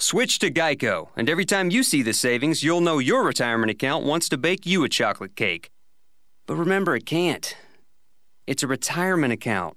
[0.00, 4.04] Switch to Geico, and every time you see the savings, you'll know your retirement account
[4.04, 5.70] wants to bake you a chocolate cake.
[6.46, 7.56] But remember, it can't.
[8.48, 9.76] It's a retirement account.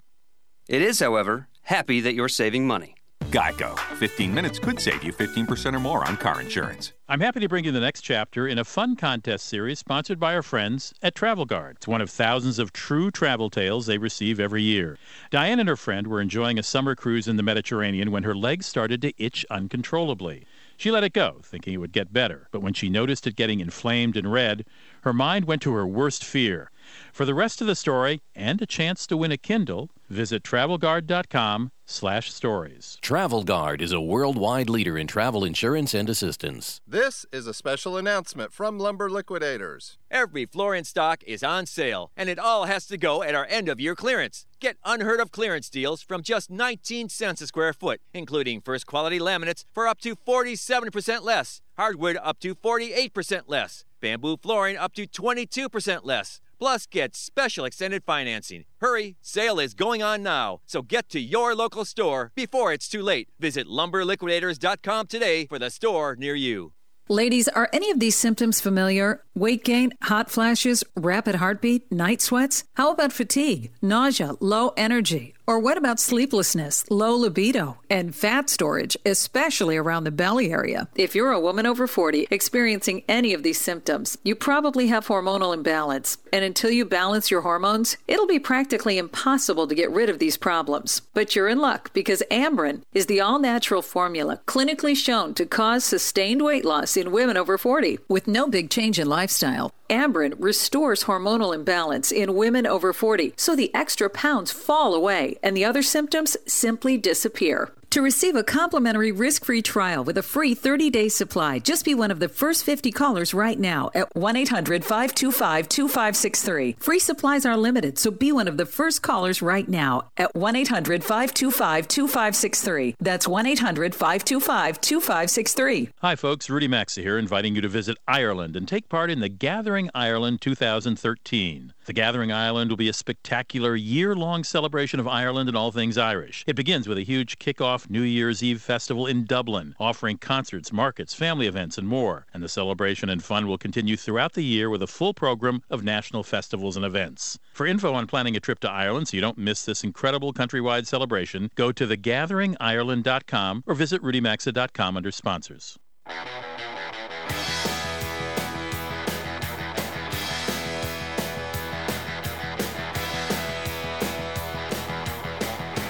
[0.68, 2.97] It is, however, happy that you're saving money.
[3.32, 3.78] Geico.
[3.98, 6.94] 15 minutes could save you 15% or more on car insurance.
[7.10, 10.34] I'm happy to bring you the next chapter in a fun contest series sponsored by
[10.34, 11.76] our friends at Travel Guard.
[11.76, 14.98] It's one of thousands of true travel tales they receive every year.
[15.30, 18.66] Diane and her friend were enjoying a summer cruise in the Mediterranean when her legs
[18.66, 20.46] started to itch uncontrollably.
[20.78, 23.60] She let it go, thinking it would get better, but when she noticed it getting
[23.60, 24.63] inflamed and red,
[25.02, 26.72] her mind went to her worst fear.
[27.12, 31.72] For the rest of the story and a chance to win a Kindle, visit travelguard.com
[31.88, 32.97] slash stories.
[33.02, 36.82] Travel Guard is a worldwide leader in travel insurance and assistance.
[36.86, 39.97] This is a special announcement from Lumber Liquidators.
[40.12, 43.47] Every floor in stock is on sale, and it all has to go at our
[43.50, 44.45] end of year clearance.
[44.60, 49.19] Get unheard of clearance deals from just 19 cents a square foot, including first quality
[49.19, 55.08] laminates for up to 47% less, hardwood up to 48% less, bamboo flooring up to
[55.08, 56.41] 22% less.
[56.60, 58.65] Plus, get special extended financing.
[58.82, 60.60] Hurry, sale is going on now.
[60.65, 63.30] So get to your local store before it's too late.
[63.39, 66.74] Visit lumberliquidators.com today for the store near you.
[67.10, 69.24] Ladies, are any of these symptoms familiar?
[69.34, 72.65] Weight gain, hot flashes, rapid heartbeat, night sweats?
[72.74, 75.37] How about fatigue, nausea, low energy?
[75.50, 80.90] Or what about sleeplessness, low libido, and fat storage, especially around the belly area?
[80.94, 85.54] If you're a woman over 40 experiencing any of these symptoms, you probably have hormonal
[85.54, 86.18] imbalance.
[86.34, 90.36] And until you balance your hormones, it'll be practically impossible to get rid of these
[90.36, 91.00] problems.
[91.14, 95.86] But you're in luck because Amberen is the all natural formula clinically shown to cause
[95.86, 99.72] sustained weight loss in women over 40 with no big change in lifestyle.
[99.89, 105.56] Amberen restores hormonal imbalance in women over 40, so the extra pounds fall away and
[105.56, 107.71] the other symptoms simply disappear.
[107.91, 112.19] To receive a complimentary risk-free trial with a free 30-day supply, just be one of
[112.19, 116.78] the first 50 callers right now at 1-800-525-2563.
[116.80, 122.95] Free supplies are limited, so be one of the first callers right now at 1-800-525-2563.
[123.00, 125.89] That's 1-800-525-2563.
[126.02, 126.50] Hi, folks.
[126.50, 130.41] Rudy Maxa here, inviting you to visit Ireland and take part in the Gathering Ireland
[130.41, 131.71] 2013.
[131.88, 135.97] The Gathering Ireland will be a spectacular year long celebration of Ireland and all things
[135.97, 136.43] Irish.
[136.45, 141.13] It begins with a huge kick-off New Year's Eve festival in Dublin, offering concerts, markets,
[141.13, 142.26] family events, and more.
[142.34, 145.86] And the celebration and fun will continue throughout the year with a full program of
[145.86, 147.39] national festivals and events.
[147.54, 150.88] For info on planning a trip to Ireland so you don't miss this incredible countrywide
[150.88, 155.80] celebration, go to thegatheringireland.com or visit rudymaxa.com under sponsors.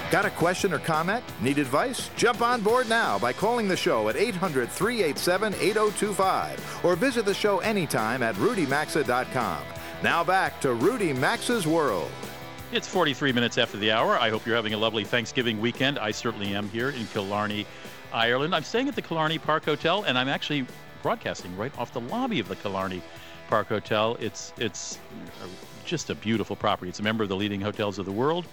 [0.10, 1.22] Got a question or comment?
[1.42, 2.10] Need advice?
[2.16, 7.34] Jump on board now by calling the show at 800 387 8025 or visit the
[7.34, 9.62] show anytime at rudymaxa.com.
[10.04, 12.10] Now back to Rudy Maxa's World.
[12.72, 14.18] It's 43 minutes after the hour.
[14.18, 16.00] I hope you're having a lovely Thanksgiving weekend.
[16.00, 17.66] I certainly am here in Killarney,
[18.14, 18.56] Ireland.
[18.56, 20.66] I'm staying at the Killarney Park Hotel, and I'm actually
[21.04, 23.02] broadcasting right off the lobby of the Killarney
[23.50, 24.16] Park Hotel.
[24.22, 25.00] It's it's
[25.84, 26.88] just a beautiful property.
[26.88, 28.46] It's a member of the leading hotels of the world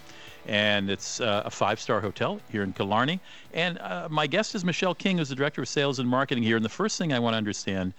[0.46, 3.20] and it's uh, a five-star hotel here in Killarney.
[3.52, 6.56] And uh, my guest is Michelle King, who's the director of sales and marketing here.
[6.56, 7.94] And the first thing I want to understand,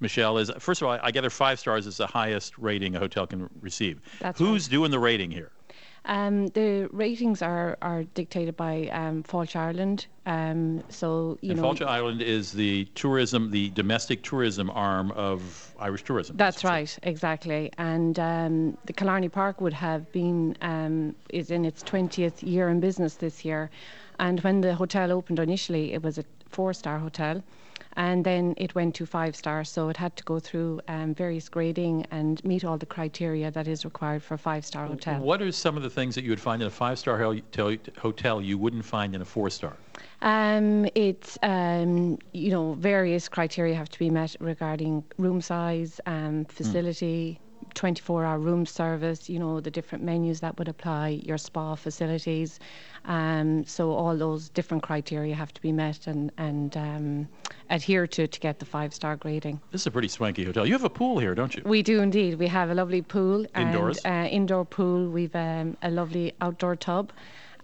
[0.00, 3.26] Michelle, is first of all, I gather five stars is the highest rating a hotel
[3.26, 4.00] can receive.
[4.20, 4.70] That's Who's right.
[4.70, 5.50] doing the rating here?
[6.08, 10.06] Um, the ratings are, are dictated by um, Fáilte Ireland.
[10.24, 15.74] Um, so you and know Fáilte Ireland is the tourism, the domestic tourism arm of
[15.78, 16.36] Irish tourism.
[16.38, 17.70] That's right, exactly.
[17.76, 22.80] And um, the Killarney Park would have been um, is in its twentieth year in
[22.80, 23.70] business this year.
[24.18, 27.42] And when the hotel opened initially, it was a four-star hotel,
[27.98, 29.68] and then it went to five stars.
[29.68, 33.66] So it had to go through um, various grading and meet all the criteria that
[33.66, 35.20] is required for a five-star hotel.
[35.20, 38.40] What are some of the things that you would find in a five-star hotel, hotel
[38.40, 39.76] you wouldn't find in a four-star?
[40.22, 46.44] Um, it's um, you know various criteria have to be met regarding room size, um,
[46.44, 47.40] facility,
[47.78, 49.30] 24-hour room service.
[49.30, 52.58] You know the different menus that would apply, your spa facilities.
[53.04, 57.28] Um, so all those different criteria have to be met and and um,
[57.70, 59.60] adhere to to get the five-star grading.
[59.70, 60.66] This is a pretty swanky hotel.
[60.66, 61.62] You have a pool here, don't you?
[61.64, 62.38] We do indeed.
[62.38, 63.98] We have a lovely pool Indoors?
[64.04, 65.08] and uh, indoor pool.
[65.08, 67.12] We've um, a lovely outdoor tub.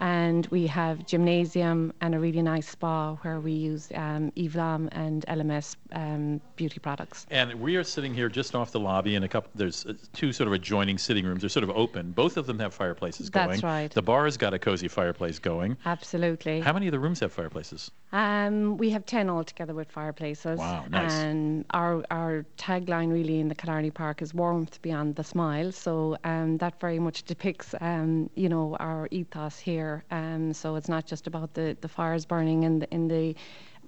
[0.00, 4.88] And we have gymnasium and a really nice spa where we use um, Eve Lom
[4.92, 7.26] and Elemis um, beauty products.
[7.30, 9.50] And we are sitting here just off the lobby, and a couple.
[9.54, 11.42] There's uh, two sort of adjoining sitting rooms.
[11.42, 12.12] They're sort of open.
[12.12, 13.48] Both of them have fireplaces going.
[13.48, 13.90] That's right.
[13.90, 15.76] The bar's got a cozy fireplace going.
[15.84, 16.60] Absolutely.
[16.60, 17.90] How many of the rooms have fireplaces?
[18.12, 20.58] Um, we have 10 altogether with fireplaces.
[20.58, 21.12] Wow, nice.
[21.12, 25.72] And our, our tagline really in the Killarney Park is warmth beyond the smile.
[25.72, 29.83] So um, that very much depicts, um, you know, our ethos here.
[30.10, 33.34] Um, so it's not just about the, the fires burning in the, in the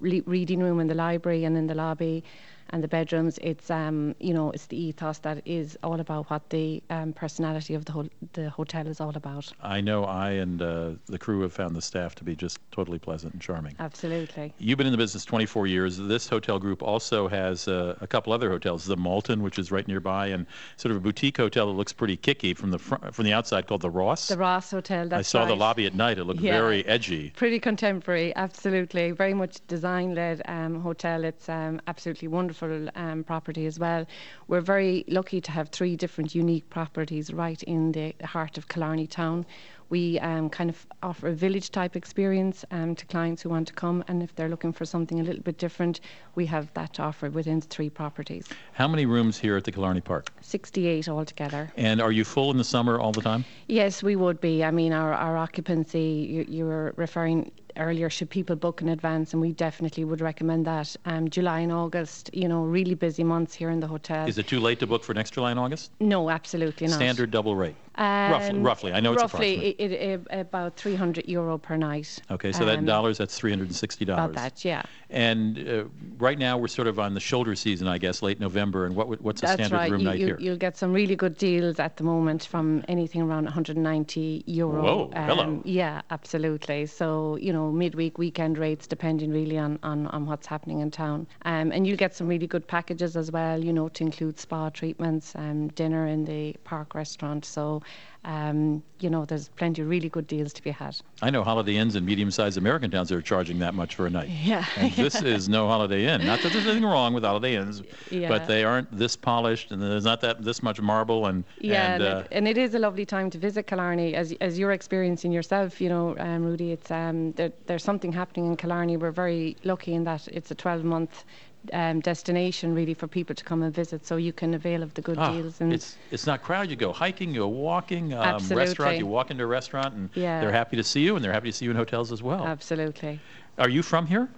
[0.00, 2.22] re- reading room in the library and in the lobby
[2.70, 3.38] and the bedrooms.
[3.42, 7.74] It's um, you know, it's the ethos that is all about what the um, personality
[7.74, 9.52] of the the hotel is all about.
[9.62, 12.98] I know I and uh, the crew have found the staff to be just totally
[12.98, 13.74] pleasant and charming.
[13.78, 14.52] Absolutely.
[14.58, 15.96] You've been in the business 24 years.
[15.96, 19.86] This hotel group also has uh, a couple other hotels, the Malton, which is right
[19.86, 20.46] nearby, and
[20.76, 23.66] sort of a boutique hotel that looks pretty kicky from the front, from the outside
[23.66, 24.28] called the Ross.
[24.28, 25.08] The Ross Hotel.
[25.08, 25.48] That's I saw right.
[25.48, 26.18] the lobby at night.
[26.18, 26.58] It looked Yeah.
[26.58, 27.30] very edgy.
[27.36, 29.10] Pretty contemporary, absolutely.
[29.12, 31.24] Very much design-led um, hotel.
[31.24, 34.06] It's um, absolutely wonderful um, property as well.
[34.48, 39.06] We're very lucky to have three different unique properties right in the heart of Killarney
[39.06, 39.46] town.
[39.88, 43.74] We um, kind of offer a village type experience um, to clients who want to
[43.74, 46.00] come, and if they're looking for something a little bit different,
[46.34, 48.48] we have that to offer within the three properties.
[48.72, 50.32] How many rooms here at the Killarney Park?
[50.40, 51.70] 68 altogether.
[51.76, 53.44] And are you full in the summer all the time?
[53.68, 54.64] Yes, we would be.
[54.64, 59.32] I mean, our, our occupancy, you, you were referring earlier, should people book in advance,
[59.32, 60.94] and we definitely would recommend that.
[61.04, 64.26] Um, July and August, you know, really busy months here in the hotel.
[64.26, 65.90] Is it too late to book for next July and August?
[66.00, 66.96] No, absolutely not.
[66.96, 67.76] Standard double rate.
[67.98, 68.92] Roughly, Um, roughly.
[68.92, 72.18] I know it's roughly it, it, about 300 euro per night.
[72.30, 74.30] Okay, so that in Um, dollars, that's three hundred and sixty dollars.
[74.30, 74.82] About that, yeah.
[75.10, 75.84] And uh,
[76.18, 78.86] right now, we're sort of on the shoulder season, I guess, late November.
[78.86, 79.90] And what what's the standard right.
[79.90, 80.36] room you, night you, here?
[80.40, 84.82] You'll get some really good deals at the moment from anything around 190 euro.
[84.82, 85.60] Whoa, hello.
[85.64, 86.86] Yeah, absolutely.
[86.86, 91.26] So, you know, midweek, weekend rates, depending really on, on, on what's happening in town.
[91.42, 94.70] Um, and you'll get some really good packages as well, you know, to include spa
[94.70, 97.44] treatments, um, dinner in the park restaurant.
[97.44, 97.82] So,
[98.24, 100.96] um, you know, there's plenty of really good deals to be had.
[101.22, 104.28] I know Holiday Inns and medium-sized American towns are charging that much for a night.
[104.28, 104.64] Yeah.
[104.76, 106.26] And this is no Holiday Inn.
[106.26, 108.28] Not that there's anything wrong with Holiday Inns, Yeah.
[108.28, 112.02] but they aren't this polished, and there's not that this much marble and Yeah, and.
[112.02, 115.80] uh, and it is a lovely time to visit Killarney, as as you're experiencing yourself.
[115.80, 118.96] You know, um, Rudy, it's um, there, there's something happening in Killarney.
[118.96, 121.24] We're very lucky in that it's a 12 month.
[121.72, 125.02] Um, destination really for people to come and visit, so you can avail of the
[125.02, 125.60] good ah, deals.
[125.60, 126.70] And it's it's not crowded.
[126.70, 128.56] You go hiking, you go walking, um, Absolutely.
[128.56, 128.98] restaurant.
[128.98, 130.40] You walk into a restaurant, and Yeah.
[130.40, 132.46] they're happy to see you, and they're happy to see you in hotels as well.
[132.46, 133.20] absolutely.
[133.58, 134.28] Are you from here?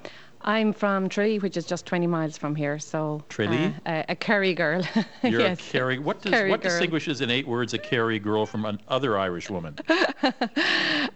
[0.43, 2.78] I'm from Tralee, which is just 20 miles from here.
[2.78, 3.66] So Tralee?
[3.66, 4.82] uh, a, a Kerry girl.
[5.22, 5.61] You're yes.
[5.61, 5.99] a Kerry.
[5.99, 6.70] What does Kerry what girl.
[6.70, 9.76] distinguishes in eight words a Kerry girl from another Irish woman?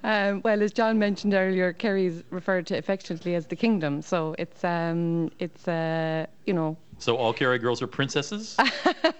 [0.04, 4.02] Um, well, as John mentioned earlier, Kerry is referred to affectionately as the kingdom.
[4.02, 8.56] So it's um, it's uh, you know So all Kerry girls are princesses?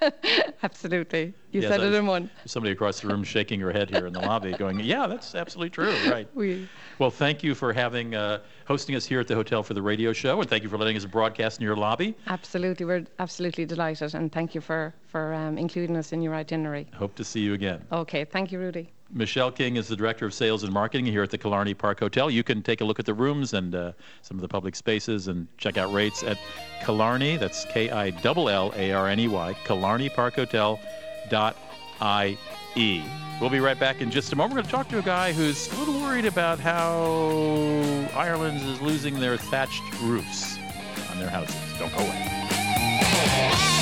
[0.63, 1.35] absolutely.
[1.51, 2.31] You Yes, said it in one.
[2.47, 5.71] Somebody across the room shaking her head here in the lobby, going, "Yeah, that's absolutely
[5.71, 6.29] true." Right.
[6.33, 6.69] We
[7.01, 10.13] Well, thank you for having uh, hosting us here at the hotel for the radio
[10.13, 12.15] show, and thank you for letting us broadcast in your lobby.
[12.29, 16.87] absolutely we're absolutely delighted, and thank you for for um, including us in your itinerary.
[16.95, 17.85] Hope to see you again.
[17.91, 18.93] Okay, thank you, Rudy.
[19.15, 22.31] Michelle King is the director of sales and marketing here at the Killarney Park Hotel.
[22.31, 23.93] You can take a look at the rooms and uh,
[24.23, 26.39] some of the public spaces and check out rates at
[26.83, 27.37] Killarney.
[27.37, 29.55] That's K I L L A R N E Y.
[29.65, 30.81] Killarney Park Hotel
[31.29, 31.57] dot
[32.01, 32.39] I
[32.75, 33.03] E.
[33.39, 34.55] We'll be right back in just a moment.
[34.55, 36.89] We're going to talk to a guy who's a little worried about how
[38.15, 40.59] Ireland is losing their thatched roofs
[41.11, 41.57] on their houses.
[41.79, 43.82] Don't go away.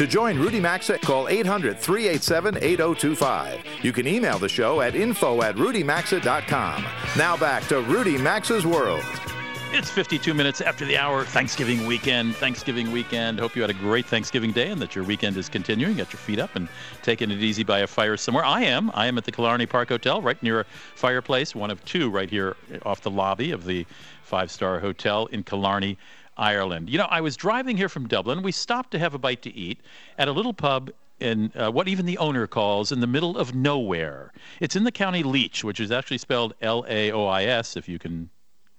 [0.00, 3.62] To join Rudy Maxa, call 800 387 8025.
[3.82, 6.86] You can email the show at info at rudymaxa.com.
[7.18, 9.04] Now back to Rudy Maxa's World.
[9.72, 12.34] It's 52 minutes after the hour, Thanksgiving weekend.
[12.34, 13.38] Thanksgiving weekend.
[13.38, 15.96] Hope you had a great Thanksgiving day and that your weekend is continuing.
[15.96, 16.66] Get your feet up and
[17.02, 18.46] taking it easy by a fire somewhere.
[18.46, 18.90] I am.
[18.94, 22.30] I am at the Killarney Park Hotel, right near a fireplace, one of two right
[22.30, 23.84] here off the lobby of the
[24.22, 25.98] five star hotel in Killarney.
[26.40, 26.88] Ireland.
[26.88, 28.42] You know, I was driving here from Dublin.
[28.42, 29.78] We stopped to have a bite to eat
[30.18, 33.54] at a little pub in uh, what even the owner calls in the middle of
[33.54, 34.32] nowhere.
[34.58, 37.88] It's in the county Laois, which is actually spelled L A O I S, if
[37.88, 38.30] you can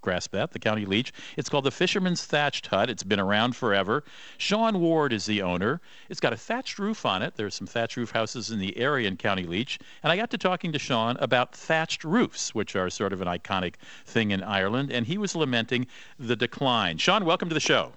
[0.02, 1.10] grasp that, the county Laois.
[1.36, 2.90] It's called the Fisherman's Thatched Hut.
[2.90, 4.04] It's been around forever.
[4.36, 5.80] Sean Ward is the owner.
[6.10, 7.34] It's got a thatched roof on it.
[7.36, 9.78] There's some thatched roof houses in the area in County Laois.
[10.02, 13.28] And I got to talking to Sean about thatched roofs, which are sort of an
[13.28, 13.74] iconic
[14.04, 15.86] thing in Ireland, and he was lamenting
[16.18, 16.98] the decline.
[16.98, 17.92] Sean, welcome to the show.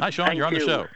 [0.00, 0.26] Hi, Sean.
[0.26, 0.86] Thank you're on the show.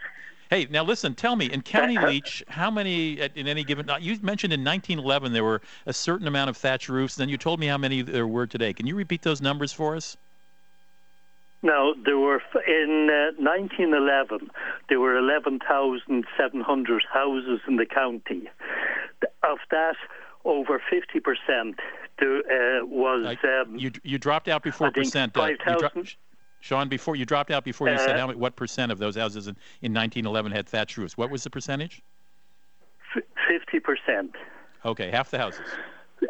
[0.51, 1.15] Hey, now listen.
[1.15, 3.89] Tell me, in County Laois, how many at, in any given?
[3.89, 7.17] uh, You mentioned in 1911 there were a certain amount of thatched roofs.
[7.17, 8.73] And then you told me how many there were today.
[8.73, 10.17] Can you repeat those numbers for us?
[11.63, 14.51] Now, there were, in uh, 1911,
[14.89, 18.51] there were 11,700 houses in the county.
[19.43, 19.97] Of that,
[20.47, 21.75] over 50%
[22.19, 22.39] there,
[22.81, 23.37] uh, was.
[23.45, 25.37] Um, You you dropped out before percent.
[25.37, 26.15] uh, you dro- 5,000.
[26.61, 29.17] Sean, before you dropped out before you said Uh, how many, what percent of those
[29.17, 31.17] houses in, in 1911 had thatched roofs?
[31.17, 32.03] What was the percentage?
[33.49, 34.31] 50%.
[34.85, 35.67] Okay, half the houses.
[36.23, 36.27] Uh,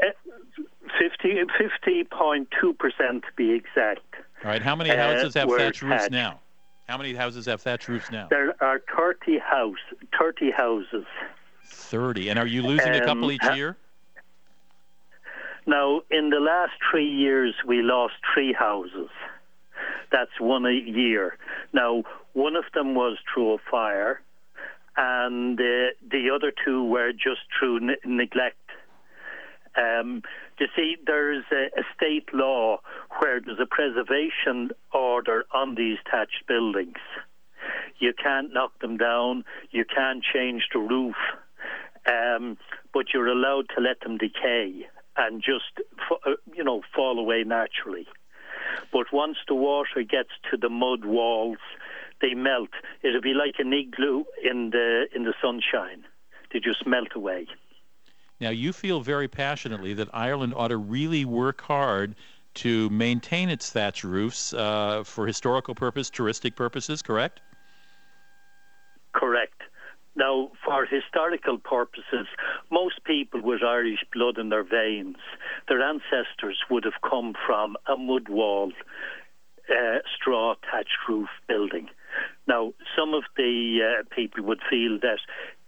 [0.98, 1.42] 50,
[1.84, 4.00] 50.2% to be exact.
[4.44, 6.12] All right, how many Uh, houses have were thatched roofs thatched.
[6.12, 6.40] now?
[6.88, 8.26] How many houses have thatched roofs now?
[8.30, 9.76] There are 30, house,
[10.18, 11.04] 30 houses.
[11.64, 12.30] 30.
[12.30, 13.76] And are you losing a couple Um, each ha- year?
[15.66, 19.10] Now, in the last three years, we lost three houses.
[20.12, 21.36] That's one a year.
[21.72, 24.20] Now, one of them was through a fire,
[24.96, 28.56] and uh, the other two were just through ne- neglect.
[29.76, 30.22] Um,
[30.58, 32.78] you see, there's a, a state law
[33.18, 36.98] where there's a preservation order on these thatched buildings.
[37.98, 39.44] You can't knock them down.
[39.70, 41.16] You can't change the roof,
[42.06, 42.58] um,
[42.92, 44.86] but you're allowed to let them decay
[45.16, 45.86] and just,
[46.26, 48.06] uh, you know, fall away naturally.
[48.92, 51.58] But once the water gets to the mud walls,
[52.20, 52.70] they melt.
[53.02, 56.04] It'll be like an igloo in the in the sunshine.
[56.52, 57.46] They just melt away.
[58.40, 62.16] Now, you feel very passionately that Ireland ought to really work hard
[62.54, 67.40] to maintain its thatched roofs uh, for historical purpose, touristic purposes, correct?
[69.12, 69.59] Correct.
[70.20, 72.26] Now, for historical purposes,
[72.70, 75.16] most people with Irish blood in their veins,
[75.66, 78.70] their ancestors would have come from a mud wall,
[79.70, 81.88] uh, straw thatched roof building.
[82.46, 85.20] Now, some of the uh, people would feel that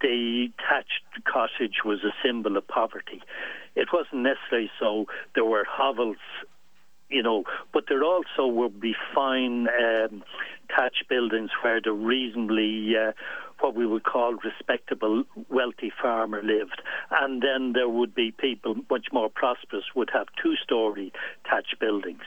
[0.03, 3.22] the thatched cottage was a symbol of poverty.
[3.74, 5.07] It wasn't necessarily so.
[5.34, 6.18] There were hovels
[7.12, 10.24] you know, but there also would be fine um,
[10.74, 13.12] thatched buildings where the reasonably, uh,
[13.62, 16.82] what we would call respectable, wealthy farmer lived.
[17.10, 21.12] And then there would be people much more prosperous would have two story
[21.48, 22.24] thatched buildings.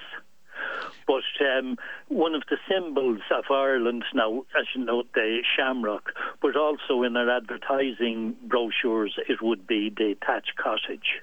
[1.08, 1.78] But um,
[2.08, 7.16] one of the symbols of Ireland now, as you know, the shamrock, but also in
[7.16, 11.22] our advertising brochures, it would be the thatched cottage.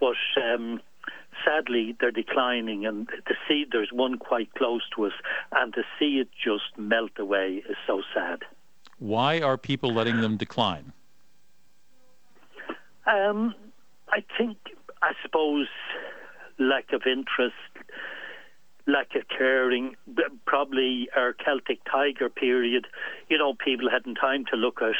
[0.00, 0.80] But um,
[1.44, 5.12] sadly, they're declining, and to see there's one quite close to us,
[5.52, 8.42] and to see it just melt away is so sad.
[9.02, 10.92] Why are people letting them decline?
[13.04, 13.52] Um,
[14.08, 14.58] I think,
[15.02, 15.66] I suppose,
[16.60, 17.56] lack of interest,
[18.86, 19.96] lack of caring,
[20.46, 22.86] probably our Celtic Tiger period.
[23.28, 24.94] You know, people hadn't time to look at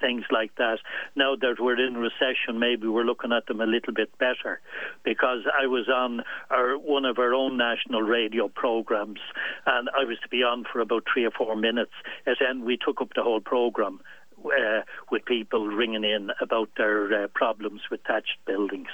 [0.00, 0.78] things like that.
[1.14, 4.60] Now that we're in recession, maybe we're looking at them a little bit better.
[5.04, 9.20] Because I was on our, one of our own national radio programs,
[9.66, 11.92] and I was to be on for about three or four minutes.
[12.26, 14.00] And then we took up the whole program.
[14.44, 18.90] Uh, with people ringing in about their uh, problems with thatched buildings.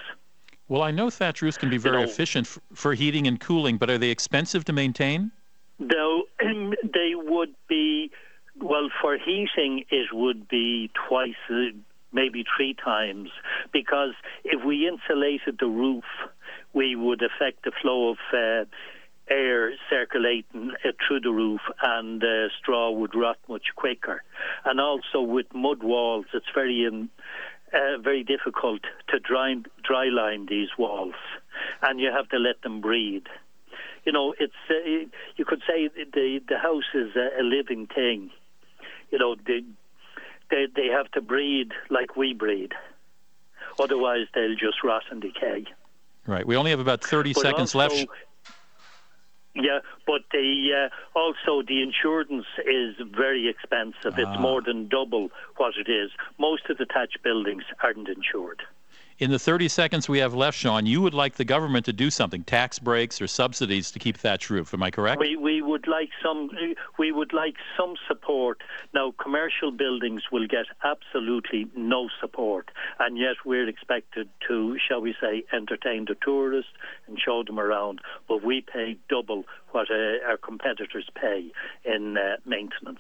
[0.69, 3.77] Well, I know thatch roofs can be very know- efficient f- for heating and cooling,
[3.77, 5.31] but are they expensive to maintain?
[5.79, 8.11] No, they would be,
[8.63, 11.77] well, for heating, it would be twice, uh,
[12.13, 13.31] maybe three times,
[13.73, 16.05] because if we insulated the roof,
[16.73, 18.65] we would affect the flow of uh,
[19.29, 24.23] air circulating uh, through the roof, and uh, straw would rot much quicker.
[24.65, 27.11] And also with mud walls, it's very um,
[27.73, 31.15] uh, very difficult to dry dry line these walls,
[31.83, 33.27] and you have to let them breathe.
[34.05, 38.31] You know, it's uh, you could say the the house is a, a living thing.
[39.13, 39.61] You know, they,
[40.51, 42.73] they they have to breed like we breed.
[43.79, 45.65] Otherwise, they'll just rot and decay.
[46.27, 46.47] Right.
[46.47, 48.07] We only have about 30 But seconds also- left.
[49.55, 54.15] Yeah, but the uh, also the insurance is very expensive.
[54.17, 54.23] Ah.
[54.33, 56.11] It's more than double what it is.
[56.39, 58.63] Most of the thatched buildings aren't insured.
[59.23, 62.11] In the 30 seconds we have left, Sean, you would like the government to do
[62.11, 64.75] something, tax breaks or subsidies to keep thatch roof.
[64.75, 65.21] Am I correct?
[65.21, 66.51] We, we would like some
[66.99, 68.65] we would like some support.
[68.93, 75.15] Now, commercial buildings will get absolutely no support, and yet we're expected to, shall we
[75.21, 76.73] say, entertain the tourists
[77.07, 78.01] and show them around.
[78.27, 81.53] But we pay double what uh, our competitors pay
[81.85, 82.99] in uh, maintenance.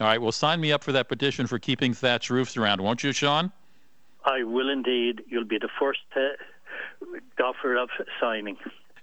[0.00, 3.04] All right, well, sign me up for that petition for keeping thatch roofs around, won't
[3.04, 3.52] you, Sean?
[4.24, 5.22] I will indeed.
[5.28, 8.56] You'll be the first uh, offer of signing.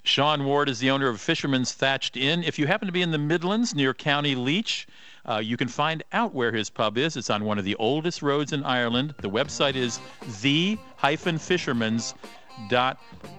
[0.03, 2.43] Sean Ward is the owner of Fisherman's Thatched Inn.
[2.43, 4.87] If you happen to be in the Midlands near County Laois,
[5.29, 7.15] uh, you can find out where his pub is.
[7.15, 9.13] It's on one of the oldest roads in Ireland.
[9.21, 9.99] The website is
[10.41, 12.15] the-fisherman's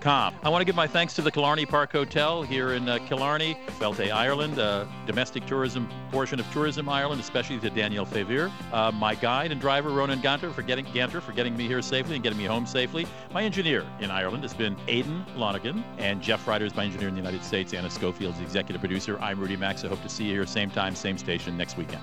[0.01, 0.35] com.
[0.43, 3.57] I want to give my thanks to the Killarney Park Hotel here in uh, Killarney,
[3.79, 9.15] Fáilte, Ireland, uh, domestic tourism portion of Tourism Ireland, especially to Daniel Favir, uh, my
[9.15, 12.39] guide and driver Ronan Ganter for getting Ganter for getting me here safely and getting
[12.39, 13.07] me home safely.
[13.33, 17.15] My engineer in Ireland has been Aidan Lonergan, and Jeff Ryder is my engineer in
[17.15, 17.75] the United States.
[17.75, 19.19] Anna Schofield's executive producer.
[19.21, 19.87] I'm Rudy Maxa.
[19.87, 22.03] I hope to see you here same time, same station next weekend.